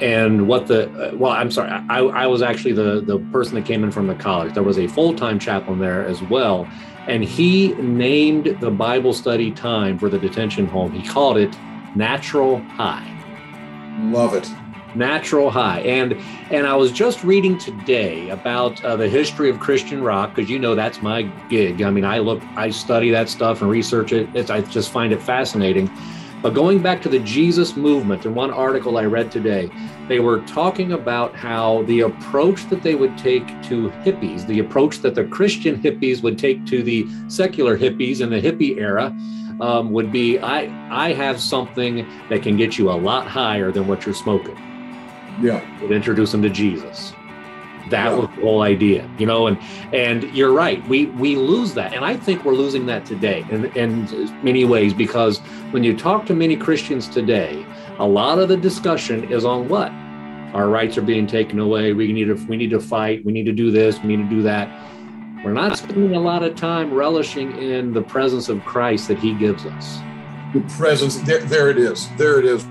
And 0.00 0.46
what 0.46 0.68
the 0.68 0.88
uh, 0.92 1.16
well, 1.16 1.32
I'm 1.32 1.50
sorry, 1.50 1.70
I, 1.70 1.98
I 1.98 2.26
was 2.26 2.42
actually 2.42 2.72
the 2.72 3.00
the 3.00 3.18
person 3.32 3.56
that 3.56 3.64
came 3.64 3.82
in 3.84 3.90
from 3.90 4.06
the 4.06 4.14
college. 4.14 4.54
There 4.54 4.62
was 4.62 4.78
a 4.78 4.86
full 4.86 5.14
time 5.14 5.38
chaplain 5.38 5.78
there 5.78 6.06
as 6.06 6.22
well, 6.22 6.68
and 7.08 7.24
he 7.24 7.74
named 7.74 8.56
the 8.60 8.70
Bible 8.70 9.12
study 9.12 9.50
time 9.50 9.98
for 9.98 10.08
the 10.08 10.18
detention 10.18 10.66
home. 10.66 10.92
He 10.92 11.06
called 11.06 11.36
it 11.36 11.56
Natural 11.96 12.60
High 12.60 13.17
Love 13.98 14.34
it. 14.34 14.48
Natural 14.94 15.50
high, 15.50 15.80
and 15.80 16.14
and 16.50 16.66
I 16.66 16.74
was 16.74 16.92
just 16.92 17.22
reading 17.22 17.58
today 17.58 18.30
about 18.30 18.82
uh, 18.82 18.96
the 18.96 19.08
history 19.08 19.50
of 19.50 19.60
Christian 19.60 20.02
rock 20.02 20.34
because 20.34 20.48
you 20.48 20.58
know 20.58 20.74
that's 20.74 21.02
my 21.02 21.22
gig. 21.50 21.82
I 21.82 21.90
mean, 21.90 22.04
I 22.04 22.18
look, 22.18 22.42
I 22.56 22.70
study 22.70 23.10
that 23.10 23.28
stuff 23.28 23.60
and 23.60 23.70
research 23.70 24.12
it. 24.12 24.28
It's, 24.34 24.50
I 24.50 24.62
just 24.62 24.90
find 24.90 25.12
it 25.12 25.20
fascinating. 25.20 25.90
But 26.40 26.54
going 26.54 26.80
back 26.80 27.02
to 27.02 27.08
the 27.08 27.18
Jesus 27.18 27.76
movement, 27.76 28.24
in 28.24 28.34
one 28.34 28.52
article 28.52 28.96
I 28.96 29.04
read 29.06 29.32
today, 29.32 29.68
they 30.06 30.20
were 30.20 30.40
talking 30.42 30.92
about 30.92 31.34
how 31.34 31.82
the 31.82 32.00
approach 32.00 32.68
that 32.70 32.82
they 32.82 32.94
would 32.94 33.18
take 33.18 33.46
to 33.64 33.90
hippies, 34.04 34.46
the 34.46 34.60
approach 34.60 35.00
that 35.00 35.16
the 35.16 35.24
Christian 35.24 35.82
hippies 35.82 36.22
would 36.22 36.38
take 36.38 36.64
to 36.66 36.82
the 36.82 37.08
secular 37.26 37.76
hippies 37.76 38.20
in 38.20 38.30
the 38.30 38.40
hippie 38.40 38.78
era, 38.78 39.14
um, 39.60 39.90
would 39.90 40.12
be 40.12 40.38
I 40.38 40.68
I 40.90 41.12
have 41.12 41.40
something 41.40 42.08
that 42.28 42.42
can 42.42 42.56
get 42.56 42.78
you 42.78 42.90
a 42.90 42.94
lot 42.94 43.26
higher 43.26 43.72
than 43.72 43.88
what 43.88 44.06
you're 44.06 44.14
smoking. 44.14 44.56
Yeah. 45.40 45.60
Would 45.80 45.90
introduce 45.90 46.30
them 46.30 46.42
to 46.42 46.50
Jesus. 46.50 47.12
That 47.90 48.16
was 48.16 48.28
the 48.28 48.42
whole 48.42 48.62
idea, 48.62 49.08
you 49.18 49.26
know, 49.26 49.46
and 49.46 49.58
and 49.92 50.24
you're 50.34 50.52
right. 50.52 50.86
We 50.88 51.06
we 51.06 51.36
lose 51.36 51.74
that. 51.74 51.94
And 51.94 52.04
I 52.04 52.16
think 52.16 52.44
we're 52.44 52.54
losing 52.54 52.86
that 52.86 53.04
today 53.06 53.44
in, 53.50 53.66
in 53.76 54.04
many 54.44 54.64
ways 54.64 54.94
because 54.94 55.38
when 55.70 55.84
you 55.84 55.96
talk 55.96 56.26
to 56.26 56.34
many 56.34 56.56
Christians 56.56 57.08
today, 57.08 57.64
a 57.98 58.06
lot 58.06 58.38
of 58.38 58.48
the 58.48 58.56
discussion 58.56 59.30
is 59.32 59.44
on 59.44 59.68
what? 59.68 59.90
Our 60.54 60.68
rights 60.68 60.96
are 60.96 61.02
being 61.02 61.26
taken 61.26 61.58
away. 61.58 61.92
We 61.92 62.12
need 62.12 62.26
to 62.26 62.34
we 62.46 62.56
need 62.56 62.70
to 62.70 62.80
fight. 62.80 63.24
We 63.24 63.32
need 63.32 63.44
to 63.46 63.52
do 63.52 63.70
this. 63.70 64.00
We 64.00 64.16
need 64.16 64.28
to 64.28 64.36
do 64.36 64.42
that. 64.42 64.68
We're 65.44 65.52
not 65.52 65.78
spending 65.78 66.16
a 66.16 66.20
lot 66.20 66.42
of 66.42 66.56
time 66.56 66.92
relishing 66.92 67.56
in 67.58 67.92
the 67.92 68.02
presence 68.02 68.48
of 68.48 68.64
Christ 68.64 69.08
that 69.08 69.18
He 69.18 69.34
gives 69.34 69.64
us. 69.64 70.00
The 70.52 70.60
presence, 70.76 71.16
there, 71.18 71.40
there 71.40 71.70
it 71.70 71.78
is. 71.78 72.08
There 72.16 72.38
it 72.40 72.44
is, 72.44 72.66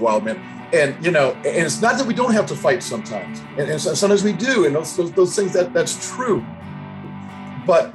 wild 0.00 0.24
man 0.24 0.53
and 0.74 1.04
you 1.04 1.10
know 1.10 1.32
and 1.32 1.46
it's 1.66 1.80
not 1.80 1.96
that 1.98 2.06
we 2.06 2.14
don't 2.14 2.32
have 2.32 2.46
to 2.46 2.56
fight 2.56 2.82
sometimes. 2.82 3.40
And, 3.58 3.70
and 3.70 3.80
sometimes 3.80 4.22
we 4.24 4.32
do 4.32 4.66
and 4.66 4.74
those, 4.74 4.96
those, 4.96 5.12
those, 5.12 5.36
things 5.36 5.52
that 5.52 5.72
that's 5.72 6.14
true. 6.14 6.44
But 7.66 7.94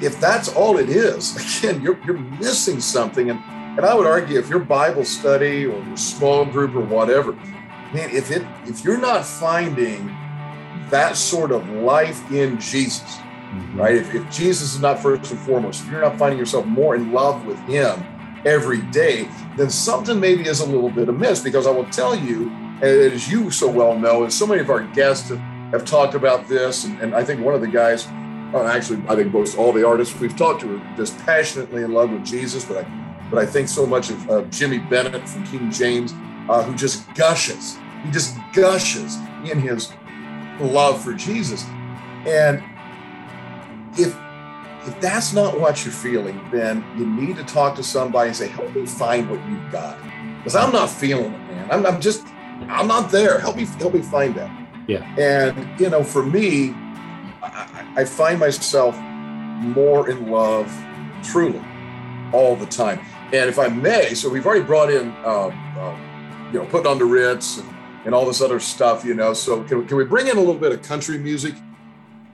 if 0.00 0.20
that's 0.20 0.48
all 0.54 0.78
it 0.78 0.88
is 0.88 1.36
again 1.60 1.80
you're, 1.82 1.98
you're 2.04 2.18
missing 2.18 2.80
something. 2.80 3.30
And 3.30 3.40
and 3.76 3.84
i 3.84 3.94
would 3.94 4.06
argue 4.06 4.38
if 4.38 4.48
your 4.48 4.58
bible 4.58 5.04
study 5.04 5.66
or 5.66 5.82
your 5.84 5.96
small 5.96 6.44
group 6.44 6.74
or 6.74 6.80
whatever 6.80 7.32
man 7.92 8.10
if 8.10 8.30
it 8.30 8.42
if 8.64 8.82
you're 8.82 9.00
not 9.00 9.24
finding 9.24 10.06
that 10.90 11.16
sort 11.16 11.52
of 11.52 11.68
life 11.68 12.30
in 12.32 12.58
jesus 12.58 13.02
mm-hmm. 13.02 13.78
right? 13.78 13.96
If, 13.96 14.14
if 14.14 14.30
jesus 14.30 14.74
is 14.74 14.80
not 14.80 14.98
first 14.98 15.30
and 15.30 15.40
foremost 15.40 15.84
if 15.84 15.90
you're 15.90 16.00
not 16.00 16.18
finding 16.18 16.38
yourself 16.38 16.64
more 16.66 16.96
in 16.96 17.12
love 17.12 17.44
with 17.44 17.58
him 17.60 18.02
every 18.44 18.82
day, 18.82 19.28
then 19.56 19.70
something 19.70 20.20
maybe 20.20 20.46
is 20.46 20.60
a 20.60 20.66
little 20.66 20.90
bit 20.90 21.08
amiss 21.08 21.40
because 21.40 21.66
I 21.66 21.70
will 21.70 21.86
tell 21.86 22.14
you, 22.14 22.50
as 22.82 23.30
you 23.30 23.50
so 23.50 23.68
well 23.68 23.98
know, 23.98 24.24
and 24.24 24.32
so 24.32 24.46
many 24.46 24.60
of 24.60 24.70
our 24.70 24.82
guests 24.82 25.30
have, 25.30 25.38
have 25.72 25.84
talked 25.84 26.14
about 26.14 26.48
this, 26.48 26.84
and, 26.84 27.00
and, 27.00 27.14
I 27.14 27.24
think 27.24 27.40
one 27.40 27.54
of 27.54 27.60
the 27.60 27.68
guys, 27.68 28.06
uh, 28.54 28.64
actually, 28.64 29.02
I 29.08 29.16
think 29.16 29.32
most 29.32 29.56
all 29.56 29.72
the 29.72 29.86
artists 29.86 30.18
we've 30.20 30.36
talked 30.36 30.60
to 30.60 30.76
are 30.76 30.96
just 30.96 31.18
passionately 31.20 31.82
in 31.82 31.92
love 31.92 32.10
with 32.10 32.24
Jesus, 32.24 32.64
but 32.64 32.84
I, 32.84 33.28
but 33.30 33.38
I 33.38 33.46
think 33.46 33.68
so 33.68 33.86
much 33.86 34.10
of 34.10 34.30
uh, 34.30 34.42
Jimmy 34.44 34.78
Bennett 34.78 35.28
from 35.28 35.44
King 35.46 35.70
James, 35.70 36.12
uh, 36.48 36.62
who 36.62 36.74
just 36.76 37.12
gushes, 37.14 37.78
he 38.04 38.10
just 38.10 38.36
gushes 38.52 39.16
in 39.44 39.58
his 39.58 39.92
love 40.60 41.02
for 41.02 41.12
Jesus. 41.12 41.64
And 42.26 42.62
if 43.98 44.16
if 44.86 45.00
that's 45.00 45.32
not 45.32 45.58
what 45.58 45.84
you're 45.84 45.92
feeling, 45.92 46.40
then 46.50 46.84
you 46.96 47.06
need 47.06 47.36
to 47.36 47.44
talk 47.44 47.74
to 47.76 47.82
somebody 47.82 48.28
and 48.28 48.36
say, 48.36 48.48
help 48.48 48.74
me 48.74 48.86
find 48.86 49.28
what 49.30 49.44
you've 49.48 49.72
got. 49.72 49.98
Because 50.38 50.56
I'm 50.56 50.72
not 50.72 50.88
feeling 50.88 51.32
it, 51.32 51.38
man. 51.38 51.70
I'm, 51.70 51.86
I'm, 51.86 52.00
just, 52.00 52.24
I'm 52.68 52.86
not 52.86 53.10
there. 53.10 53.38
Help 53.38 53.56
me, 53.56 53.64
help 53.64 53.94
me 53.94 54.02
find 54.02 54.34
that. 54.36 54.50
Yeah. 54.86 55.02
And, 55.18 55.80
you 55.80 55.90
know, 55.90 56.04
for 56.04 56.24
me, 56.24 56.70
I, 57.42 57.94
I 57.96 58.04
find 58.04 58.38
myself 58.38 58.96
more 58.96 60.08
in 60.08 60.30
love 60.30 60.72
truly 61.22 61.62
all 62.32 62.56
the 62.56 62.66
time. 62.66 63.00
And 63.32 63.48
if 63.48 63.58
I 63.58 63.68
may, 63.68 64.14
so 64.14 64.28
we've 64.28 64.46
already 64.46 64.64
brought 64.64 64.90
in, 64.90 65.10
uh, 65.24 65.48
uh, 65.78 65.98
you 66.52 66.60
know, 66.60 66.66
putting 66.66 66.86
on 66.86 66.98
the 66.98 67.04
Ritz 67.04 67.58
and, 67.58 67.68
and 68.04 68.14
all 68.14 68.24
this 68.24 68.40
other 68.40 68.60
stuff, 68.60 69.04
you 69.04 69.14
know. 69.14 69.32
So 69.32 69.64
can, 69.64 69.86
can 69.88 69.96
we 69.96 70.04
bring 70.04 70.28
in 70.28 70.36
a 70.36 70.40
little 70.40 70.54
bit 70.54 70.70
of 70.70 70.82
country 70.82 71.18
music? 71.18 71.54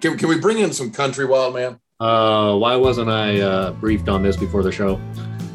Can, 0.02 0.18
can 0.18 0.28
we 0.28 0.38
bring 0.38 0.58
in 0.58 0.72
some 0.72 0.90
country, 0.90 1.24
Wild 1.24 1.54
Man? 1.54 1.80
Uh, 2.02 2.56
why 2.56 2.74
wasn't 2.74 3.08
I 3.08 3.40
uh, 3.40 3.70
briefed 3.74 4.08
on 4.08 4.24
this 4.24 4.36
before 4.36 4.64
the 4.64 4.72
show? 4.72 5.00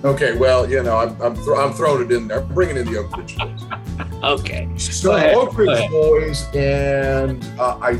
Okay, 0.05 0.37
well, 0.37 0.69
you 0.69 0.81
know, 0.81 0.95
I'm 0.95 1.21
I'm, 1.21 1.35
th- 1.35 1.47
I'm 1.57 1.73
throwing 1.73 2.05
it 2.05 2.11
in 2.13 2.29
there. 2.29 2.39
I'm 2.39 2.53
bringing 2.53 2.77
in 2.77 2.85
the 2.85 2.99
Oak 2.99 3.17
Ridge 3.17 3.35
Boys. 3.35 3.65
okay. 4.23 4.69
So 4.77 5.13
Oak 5.13 5.57
Ridge 5.57 5.89
Boys, 5.89 6.45
and 6.55 7.43
uh, 7.59 7.77
I 7.81 7.99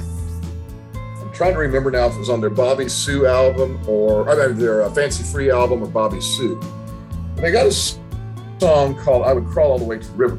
I'm 0.96 1.34
trying 1.34 1.56
to 1.56 1.60
remember 1.60 1.92
now 1.92 2.08
if 2.08 2.16
it 2.16 2.20
was 2.20 2.30
on 2.30 2.40
their 2.40 2.50
Bobbie 2.50 2.88
Sue 2.88 3.26
album 3.26 3.82
or 3.86 4.30
I 4.30 4.48
mean 4.48 4.58
their 4.58 4.84
uh, 4.84 4.92
Fancy 4.92 5.26
Free 5.26 5.52
album 5.52 5.84
or 5.84 5.88
Bobbie 5.88 6.22
Sue. 6.22 6.58
They 7.36 7.52
got 7.52 7.66
a 7.66 7.72
song 7.74 8.96
called 8.96 9.26
"I 9.26 9.34
Would 9.34 9.48
Crawl 9.48 9.72
All 9.72 9.78
the 9.78 9.84
Way 9.84 10.00
to 10.00 10.08
the 10.08 10.16
River." 10.16 10.36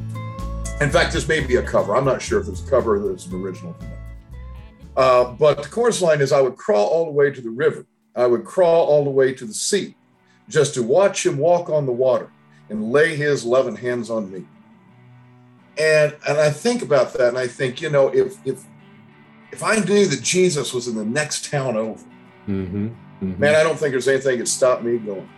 In 0.81 0.89
fact, 0.89 1.13
this 1.13 1.29
may 1.29 1.41
be 1.41 1.57
a 1.57 1.63
cover. 1.63 1.95
I'm 1.95 2.07
not 2.07 2.23
sure 2.23 2.41
if 2.41 2.49
it's 2.49 2.67
a 2.67 2.71
cover 2.71 2.97
or 2.97 3.13
it's 3.13 3.27
an 3.27 3.35
original. 3.35 3.77
Uh, 4.97 5.33
but 5.33 5.63
the 5.63 5.69
chorus 5.69 6.01
line 6.01 6.23
is, 6.23 6.33
"I 6.33 6.41
would 6.41 6.57
crawl 6.57 6.87
all 6.87 7.05
the 7.05 7.13
way 7.13 7.31
to 7.31 7.43
the 7.43 7.51
river." 7.51 7.85
I 8.19 8.27
would 8.27 8.45
crawl 8.45 8.87
all 8.87 9.05
the 9.05 9.11
way 9.11 9.33
to 9.33 9.45
the 9.45 9.55
sea 9.55 9.95
just 10.49 10.75
to 10.75 10.83
watch 10.83 11.25
him 11.25 11.39
walk 11.39 11.71
on 11.71 11.87
the 11.87 11.93
water 11.93 12.31
and 12.69 12.91
lay 12.91 13.15
his 13.15 13.45
loving 13.45 13.77
hands 13.77 14.11
on 14.11 14.31
me. 14.31 14.45
And 15.79 16.17
and 16.29 16.39
I 16.39 16.51
think 16.51 16.83
about 16.83 17.13
that 17.15 17.29
and 17.29 17.39
I 17.39 17.47
think, 17.47 17.81
you 17.81 17.91
know, 17.91 18.09
if 18.09 18.45
if 18.45 18.65
if 19.53 19.63
I 19.63 19.77
knew 19.77 20.07
that 20.07 20.23
Jesus 20.23 20.75
was 20.75 20.89
in 20.89 20.97
the 20.97 21.05
next 21.05 21.51
town 21.51 21.77
over, 21.77 22.05
mm-hmm, 22.49 22.89
mm-hmm. 22.89 23.41
man, 23.41 23.55
I 23.55 23.63
don't 23.63 23.79
think 23.79 23.93
there's 23.93 24.09
anything 24.09 24.39
that 24.41 24.49
stopped 24.49 24.83
me 24.83 24.99
going. 24.99 25.29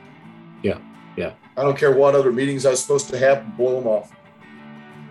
Yeah, 0.62 0.78
yeah. 1.16 1.34
I 1.56 1.62
don't 1.62 1.76
care 1.76 1.92
what 1.92 2.14
other 2.14 2.32
meetings 2.32 2.64
I 2.64 2.70
was 2.70 2.80
supposed 2.80 3.08
to 3.10 3.18
have, 3.18 3.56
blow 3.56 3.74
them 3.74 3.86
off. 3.86 4.12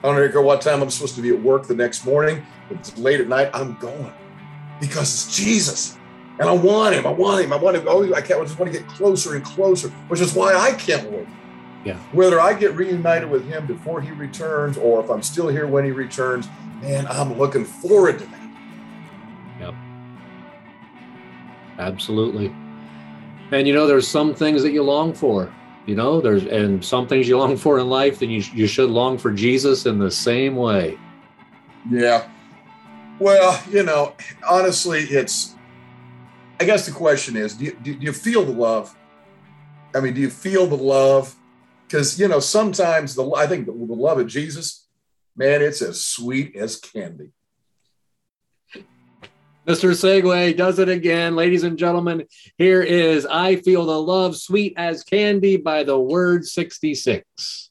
I 0.04 0.08
don't 0.08 0.32
care 0.32 0.42
what 0.42 0.62
time 0.62 0.82
I'm 0.82 0.90
supposed 0.90 1.16
to 1.16 1.22
be 1.22 1.30
at 1.30 1.42
work 1.42 1.68
the 1.68 1.76
next 1.76 2.06
morning. 2.06 2.44
If 2.70 2.80
it's 2.80 2.98
late 2.98 3.20
at 3.20 3.28
night, 3.28 3.52
I'm 3.54 3.76
going 3.76 4.14
because 4.80 5.28
it's 5.28 5.38
Jesus. 5.38 5.99
And 6.40 6.48
I 6.48 6.54
want 6.54 6.96
him. 6.96 7.06
I 7.06 7.12
want 7.12 7.44
him. 7.44 7.52
I 7.52 7.58
want 7.58 7.76
him. 7.76 7.84
Oh, 7.86 8.02
I 8.14 8.22
can't. 8.22 8.40
I 8.40 8.44
just 8.46 8.58
want 8.58 8.72
to 8.72 8.80
get 8.80 8.88
closer 8.88 9.36
and 9.36 9.44
closer, 9.44 9.90
which 10.08 10.22
is 10.22 10.34
why 10.34 10.56
I 10.56 10.72
can't 10.72 11.12
wait. 11.12 11.28
Yeah. 11.84 11.98
Whether 12.14 12.40
I 12.40 12.54
get 12.54 12.76
reunited 12.76 13.30
with 13.30 13.46
him 13.46 13.66
before 13.66 14.02
he 14.02 14.12
returns, 14.12 14.78
or 14.78 15.02
if 15.02 15.10
I'm 15.10 15.22
still 15.22 15.50
here 15.50 15.68
when 15.68 15.84
he 15.84 15.92
returns, 15.92 16.48
man, 16.82 17.08
I'm 17.08 17.38
looking 17.38 17.66
forward 17.66 18.20
to 18.20 18.26
that. 18.26 18.52
Yep. 19.60 19.74
Absolutely. 21.78 22.56
And 23.52 23.68
you 23.68 23.74
know, 23.74 23.86
there's 23.86 24.08
some 24.08 24.34
things 24.34 24.64
that 24.64 24.72
you 24.72 24.84
long 24.84 25.14
for. 25.14 25.54
You 25.86 25.96
know, 25.96 26.22
there's 26.22 26.46
and 26.46 26.84
some 26.84 27.08
things 27.08 27.28
you 27.28 27.38
long 27.38 27.58
for 27.58 27.80
in 27.80 27.90
life, 27.90 28.20
then 28.20 28.30
you 28.30 28.44
you 28.54 28.68
should 28.68 28.90
long 28.90 29.18
for 29.18 29.32
Jesus 29.32 29.86
in 29.86 30.00
the 30.00 30.12
same 30.12 30.56
way. 30.56 30.98
Yeah. 31.90 32.30
Well, 33.20 33.62
you 33.70 33.84
know, 33.84 34.14
honestly, 34.48 35.00
it's 35.02 35.56
I 36.60 36.66
guess 36.66 36.86
the 36.86 36.92
question 36.92 37.38
is, 37.38 37.54
do 37.54 37.66
you, 37.66 37.72
do 37.72 37.92
you 37.92 38.12
feel 38.12 38.44
the 38.44 38.52
love? 38.52 38.94
I 39.96 40.02
mean, 40.02 40.14
do 40.14 40.20
you 40.22 40.30
feel 40.30 40.68
the 40.68 40.76
love? 40.76 41.34
Because 41.88 42.20
you 42.20 42.28
know, 42.28 42.42
sometimes 42.42 43.16
the 43.16 43.32
I 43.34 43.48
think 43.48 43.66
the, 43.66 43.72
the 43.72 43.94
love 43.94 44.20
of 44.20 44.28
Jesus, 44.28 44.88
man, 45.36 45.62
it's 45.62 45.82
as 45.82 46.04
sweet 46.04 46.56
as 46.56 46.76
candy. 46.76 47.32
Mr. 49.66 49.92
Segue 49.92 50.58
does 50.58 50.80
it 50.80 50.90
again. 50.90 51.36
Ladies 51.36 51.64
and 51.64 51.78
gentlemen, 51.78 52.26
here 52.58 52.82
is 52.82 53.26
I 53.26 53.58
Feel 53.58 53.86
the 53.86 54.02
Love 54.02 54.36
Sweet 54.36 54.74
as 54.78 55.04
Candy 55.04 55.58
by 55.58 55.84
the 55.84 55.98
Word 55.98 56.46
66. 56.46 57.70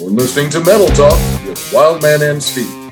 We're 0.00 0.08
listening 0.08 0.50
to 0.50 0.60
Metal 0.60 0.88
Talk 0.88 1.46
with 1.46 1.72
Wildman 1.72 2.22
and 2.22 2.42
Steve. 2.42 2.87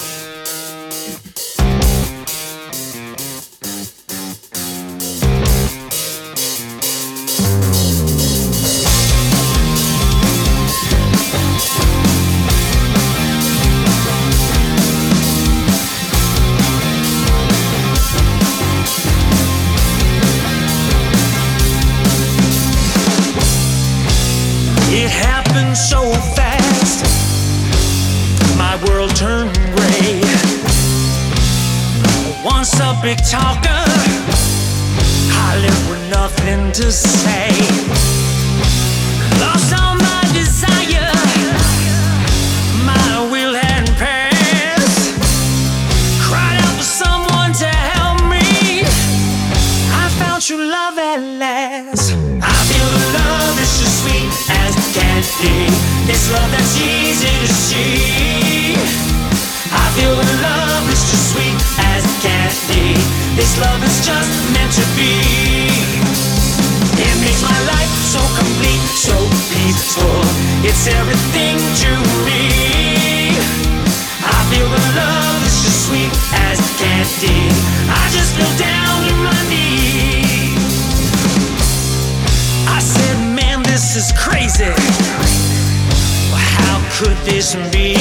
Could 86.98 87.16
this 87.28 87.54
be? 87.72 87.92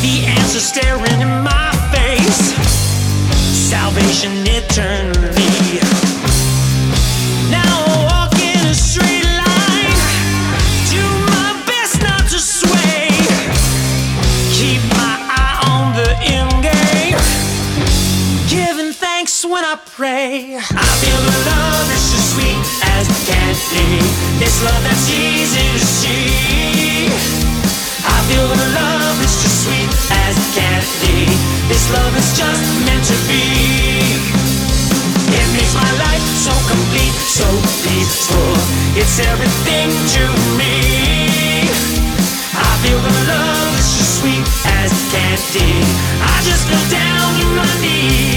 The 0.00 0.26
answer 0.26 0.60
staring 0.60 1.20
in 1.20 1.42
my 1.42 1.72
face. 1.90 2.54
Salvation 3.50 4.30
eternally. 4.46 5.82
Now 7.50 7.66
I 7.66 8.06
walk 8.06 8.34
in 8.38 8.62
a 8.64 8.74
straight 8.74 9.26
line. 9.26 9.98
Do 10.94 11.02
my 11.34 11.50
best 11.66 12.00
not 12.00 12.30
to 12.30 12.38
sway. 12.38 13.10
Keep 14.54 14.82
my 14.94 15.14
eye 15.34 15.58
on 15.66 15.90
the 15.98 16.10
end 16.30 16.62
game. 16.62 17.18
Giving 18.48 18.92
thanks 18.92 19.44
when 19.44 19.64
I 19.64 19.74
pray. 19.96 20.54
I 20.54 20.90
feel 21.02 21.20
the 21.26 21.38
love 21.50 21.90
is 21.90 22.04
just 22.12 22.34
sweet 22.34 22.62
as 22.94 23.06
candy. 23.26 23.98
It's 24.44 24.62
love 24.62 24.82
that's 24.84 25.10
easy 25.10 25.66
to 25.74 25.84
see. 25.84 26.79
I 28.40 28.56
love 28.72 29.20
is 29.20 29.36
just 29.42 29.64
sweet 29.64 29.90
as 30.24 30.36
candy. 30.56 31.28
This 31.68 31.84
love 31.92 32.16
is 32.16 32.30
just 32.32 32.64
meant 32.86 33.04
to 33.04 33.16
be. 33.28 33.44
It 35.28 35.46
makes 35.52 35.74
my 35.74 35.92
life 36.00 36.24
so 36.40 36.54
complete, 36.72 37.16
so 37.20 37.44
peaceful. 37.84 38.52
It's 38.96 39.20
everything 39.20 39.90
to 40.16 40.24
me. 40.56 41.68
I 42.56 42.70
feel 42.80 42.98
the 42.98 43.16
love 43.28 43.72
is 43.78 43.90
just 43.98 44.20
sweet 44.20 44.46
as 44.80 44.90
candy. 45.12 45.84
I 46.24 46.36
just 46.48 46.64
feel 46.64 46.84
down 46.88 47.44
on 47.44 47.56
my 47.60 47.72
knees. 47.82 48.29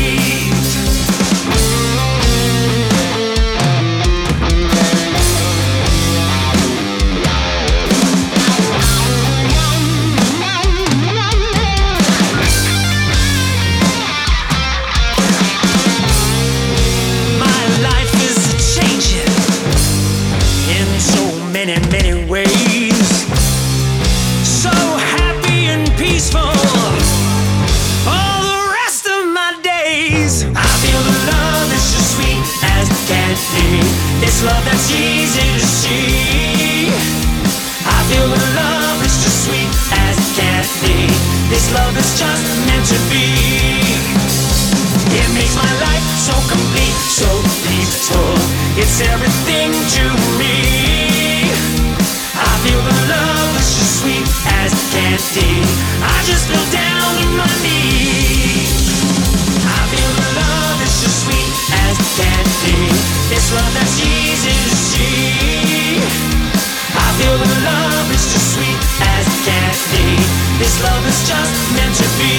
Love 42.03 42.19
just 42.19 42.67
meant 42.67 42.85
to 42.91 42.99
be. 43.07 43.31
It 45.15 45.29
makes 45.31 45.55
my 45.55 45.71
life 45.87 46.03
so 46.19 46.35
complete, 46.51 46.99
so 47.07 47.29
peaceful. 47.63 48.35
It's 48.75 48.99
everything 49.07 49.71
to 49.71 50.03
me. 50.35 51.47
I 52.35 52.51
feel 52.59 52.81
the 52.83 52.97
love 53.07 53.55
is 53.55 53.69
just 53.79 54.03
sweet 54.03 54.27
as 54.59 54.75
candy. 54.91 55.63
I 56.03 56.17
just 56.27 56.51
feel 56.51 56.67
down 56.75 57.23
on 57.23 57.31
my 57.39 57.53
knees. 57.63 58.83
I 59.63 59.79
feel 59.87 60.11
the 60.19 60.27
love 60.43 60.77
is 60.83 60.95
just 61.07 61.23
sweet 61.23 61.55
as 61.87 61.95
candy. 62.19 62.91
It's 63.31 63.47
love 63.55 63.73
that's 63.79 63.95
easy 64.03 64.51
to 64.51 64.75
see. 64.91 66.03
I 66.99 67.07
feel 67.15 67.37
the 67.39 67.53
love 67.63 68.11
is 68.11 68.27
just 68.27 68.59
sweet 68.59 68.81
candy. 69.43 70.15
This 70.59 70.75
love 70.83 71.03
is 71.07 71.19
just 71.27 71.55
meant 71.75 71.95
to 71.99 72.07
be. 72.19 72.35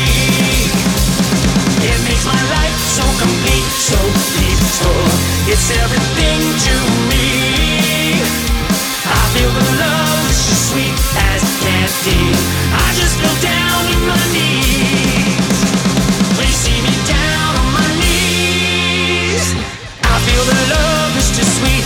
It 1.85 1.99
makes 2.09 2.25
my 2.25 2.43
life 2.57 2.77
so 2.97 3.05
complete, 3.21 3.69
so 3.77 4.01
peaceful. 4.41 5.05
It's 5.53 5.69
everything 5.85 6.41
to 6.41 6.75
me. 7.13 8.25
I 9.05 9.23
feel 9.37 9.53
the 9.53 9.69
love 9.85 10.21
is 10.33 10.41
just 10.49 10.65
sweet 10.73 10.97
as 11.29 11.45
candy. 11.61 12.33
I 12.73 12.89
just 12.97 13.21
feel 13.21 13.37
down 13.45 13.83
on 13.93 14.01
my 14.09 14.25
knees. 14.33 15.61
Please 16.37 16.57
see 16.57 16.79
me 16.81 16.95
down 17.05 17.53
on 17.61 17.69
my 17.77 17.91
knees. 18.01 19.45
I 20.09 20.17
feel 20.25 20.45
the 20.49 20.61
love 20.73 21.13
is 21.21 21.29
just 21.37 21.53
sweet 21.61 21.84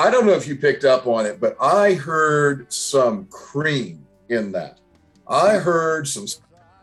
I 0.00 0.10
don't 0.10 0.24
know 0.24 0.32
if 0.32 0.48
you 0.48 0.56
picked 0.56 0.84
up 0.84 1.06
on 1.06 1.26
it, 1.26 1.40
but 1.40 1.58
I 1.60 1.92
heard 1.92 2.72
some 2.72 3.26
cream 3.26 4.06
in 4.30 4.50
that. 4.52 4.78
I 5.28 5.56
heard 5.58 6.08
some 6.08 6.24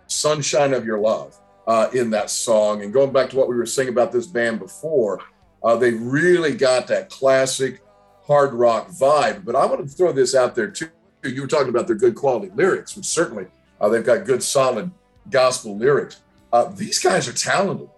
sunshine 0.05 0.71
of 0.71 0.85
your 0.85 0.99
love 0.99 1.35
uh, 1.65 1.89
in 1.93 2.11
that 2.11 2.29
song. 2.29 2.83
And 2.83 2.93
going 2.93 3.11
back 3.11 3.31
to 3.31 3.35
what 3.35 3.49
we 3.49 3.55
were 3.55 3.65
saying 3.65 3.89
about 3.89 4.11
this 4.11 4.27
band 4.27 4.59
before, 4.59 5.19
uh, 5.63 5.75
they 5.75 5.93
really 5.93 6.53
got 6.55 6.85
that 6.87 7.09
classic 7.09 7.81
hard 8.27 8.53
rock 8.53 8.89
vibe. 8.89 9.43
But 9.43 9.55
I 9.55 9.65
want 9.65 9.81
to 9.81 9.87
throw 9.87 10.11
this 10.11 10.35
out 10.35 10.53
there 10.53 10.69
too. 10.69 10.89
You 11.23 11.41
were 11.41 11.47
talking 11.47 11.69
about 11.69 11.87
their 11.87 11.95
good 11.95 12.13
quality 12.13 12.51
lyrics, 12.53 12.95
which 12.95 13.05
certainly 13.05 13.47
uh, 13.81 13.89
they've 13.89 14.05
got 14.05 14.25
good, 14.25 14.43
solid 14.43 14.91
gospel 15.31 15.75
lyrics. 15.75 16.21
Uh, 16.53 16.65
these 16.65 16.99
guys 16.99 17.27
are 17.27 17.33
talented. 17.33 17.89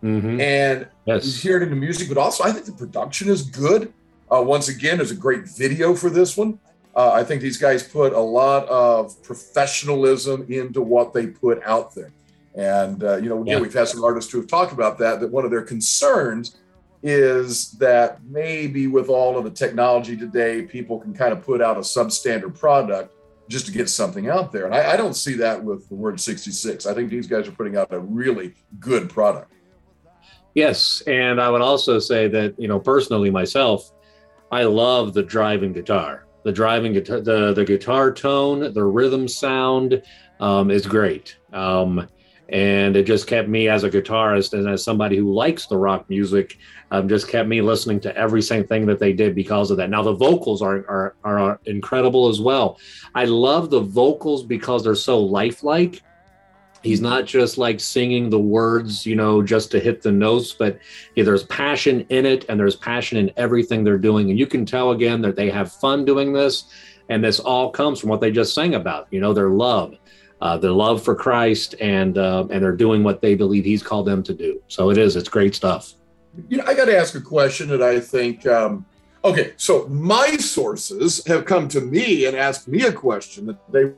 Mhm. 0.00 0.40
And 0.40 0.86
you 1.26 1.32
hear 1.32 1.56
it 1.56 1.64
in 1.64 1.70
the 1.70 1.76
music, 1.76 2.08
but 2.08 2.18
also 2.18 2.44
I 2.44 2.52
think 2.52 2.66
the 2.66 2.72
production 2.72 3.28
is 3.28 3.42
good. 3.42 3.92
Uh, 4.32 4.42
once 4.42 4.68
again, 4.68 4.98
there's 4.98 5.10
a 5.10 5.16
great 5.16 5.48
video 5.48 5.94
for 5.94 6.08
this 6.10 6.36
one. 6.36 6.58
Uh, 6.94 7.10
I 7.12 7.24
think 7.24 7.40
these 7.40 7.56
guys 7.56 7.82
put 7.82 8.12
a 8.12 8.20
lot 8.20 8.68
of 8.68 9.20
professionalism 9.22 10.46
into 10.48 10.82
what 10.82 11.12
they 11.12 11.26
put 11.26 11.62
out 11.64 11.94
there. 11.94 12.12
And, 12.54 13.02
uh, 13.02 13.16
you 13.16 13.28
know, 13.28 13.44
Yeah. 13.44 13.60
we've 13.60 13.72
had 13.72 13.88
some 13.88 14.02
artists 14.04 14.30
who 14.30 14.38
have 14.38 14.48
talked 14.48 14.72
about 14.72 14.98
that, 14.98 15.20
that 15.20 15.30
one 15.30 15.44
of 15.44 15.50
their 15.50 15.62
concerns 15.62 16.56
is 17.02 17.72
that 17.72 18.18
maybe 18.28 18.86
with 18.86 19.08
all 19.08 19.38
of 19.38 19.44
the 19.44 19.50
technology 19.50 20.16
today, 20.16 20.62
people 20.62 20.98
can 20.98 21.14
kind 21.14 21.32
of 21.32 21.42
put 21.44 21.62
out 21.62 21.76
a 21.76 21.80
substandard 21.80 22.58
product 22.58 23.14
just 23.48 23.66
to 23.66 23.72
get 23.72 23.88
something 23.88 24.28
out 24.28 24.52
there. 24.52 24.66
And 24.66 24.74
I, 24.74 24.92
I 24.92 24.96
don't 24.96 25.14
see 25.14 25.34
that 25.34 25.62
with 25.62 25.88
the 25.88 25.94
word 25.94 26.20
66. 26.20 26.86
I 26.86 26.94
think 26.94 27.08
these 27.10 27.26
guys 27.26 27.48
are 27.48 27.52
putting 27.52 27.76
out 27.76 27.92
a 27.92 27.98
really 27.98 28.54
good 28.78 29.08
product. 29.08 29.52
Yes, 30.54 31.02
and 31.06 31.40
I 31.40 31.48
would 31.48 31.62
also 31.62 31.98
say 32.00 32.26
that 32.28 32.58
you 32.58 32.66
know 32.68 32.80
personally 32.80 33.30
myself, 33.30 33.92
I 34.50 34.64
love 34.64 35.14
the 35.14 35.22
driving 35.22 35.72
guitar. 35.72 36.26
The 36.42 36.52
driving 36.52 36.94
guitar, 36.94 37.20
the 37.20 37.52
the 37.52 37.64
guitar 37.64 38.12
tone, 38.12 38.72
the 38.72 38.84
rhythm 38.84 39.28
sound 39.28 40.02
um, 40.40 40.70
is 40.70 40.86
great, 40.86 41.36
um, 41.52 42.08
and 42.48 42.96
it 42.96 43.04
just 43.04 43.26
kept 43.26 43.48
me 43.48 43.68
as 43.68 43.84
a 43.84 43.90
guitarist 43.90 44.54
and 44.54 44.66
as 44.66 44.82
somebody 44.82 45.16
who 45.18 45.32
likes 45.32 45.66
the 45.66 45.76
rock 45.76 46.08
music, 46.08 46.56
um, 46.90 47.08
just 47.08 47.28
kept 47.28 47.48
me 47.48 47.60
listening 47.60 48.00
to 48.00 48.16
every 48.16 48.40
single 48.40 48.66
thing 48.66 48.86
that 48.86 48.98
they 48.98 49.12
did 49.12 49.34
because 49.34 49.70
of 49.70 49.76
that. 49.76 49.90
Now 49.90 50.02
the 50.02 50.14
vocals 50.14 50.62
are 50.62 50.78
are 50.88 51.14
are 51.24 51.60
incredible 51.66 52.28
as 52.28 52.40
well. 52.40 52.78
I 53.14 53.26
love 53.26 53.68
the 53.70 53.80
vocals 53.80 54.42
because 54.44 54.82
they're 54.82 54.94
so 54.94 55.20
lifelike. 55.20 56.02
He's 56.82 57.00
not 57.00 57.26
just 57.26 57.58
like 57.58 57.78
singing 57.78 58.30
the 58.30 58.38
words, 58.38 59.04
you 59.04 59.14
know, 59.14 59.42
just 59.42 59.70
to 59.72 59.80
hit 59.80 60.02
the 60.02 60.12
notes, 60.12 60.52
but 60.52 60.78
yeah, 61.14 61.24
there's 61.24 61.44
passion 61.44 62.06
in 62.08 62.24
it 62.24 62.46
and 62.48 62.58
there's 62.58 62.76
passion 62.76 63.18
in 63.18 63.30
everything 63.36 63.84
they're 63.84 63.98
doing. 63.98 64.30
And 64.30 64.38
you 64.38 64.46
can 64.46 64.64
tell 64.64 64.92
again 64.92 65.20
that 65.22 65.36
they 65.36 65.50
have 65.50 65.72
fun 65.72 66.04
doing 66.04 66.32
this. 66.32 66.64
And 67.10 67.24
this 67.24 67.40
all 67.40 67.70
comes 67.70 67.98
from 67.98 68.08
what 68.08 68.20
they 68.20 68.30
just 68.30 68.54
sang 68.54 68.76
about, 68.76 69.08
you 69.10 69.20
know, 69.20 69.34
their 69.34 69.50
love, 69.50 69.96
uh, 70.40 70.56
their 70.56 70.70
love 70.70 71.02
for 71.02 71.14
Christ, 71.14 71.74
and 71.80 72.16
uh, 72.16 72.46
and 72.50 72.62
they're 72.62 72.76
doing 72.76 73.02
what 73.02 73.20
they 73.20 73.34
believe 73.34 73.64
He's 73.64 73.82
called 73.82 74.06
them 74.06 74.22
to 74.22 74.32
do. 74.32 74.62
So 74.68 74.90
it 74.90 74.96
is, 74.96 75.16
it's 75.16 75.28
great 75.28 75.54
stuff. 75.54 75.94
You 76.48 76.58
know, 76.58 76.64
I 76.66 76.74
got 76.74 76.84
to 76.84 76.96
ask 76.96 77.14
a 77.16 77.20
question 77.20 77.68
that 77.68 77.82
I 77.82 77.98
think. 77.98 78.46
Um, 78.46 78.86
okay, 79.24 79.54
so 79.56 79.86
my 79.88 80.36
sources 80.36 81.26
have 81.26 81.44
come 81.44 81.68
to 81.68 81.80
me 81.80 82.26
and 82.26 82.36
asked 82.36 82.68
me 82.68 82.84
a 82.84 82.92
question 82.92 83.46
that 83.46 83.58
they 83.72 83.92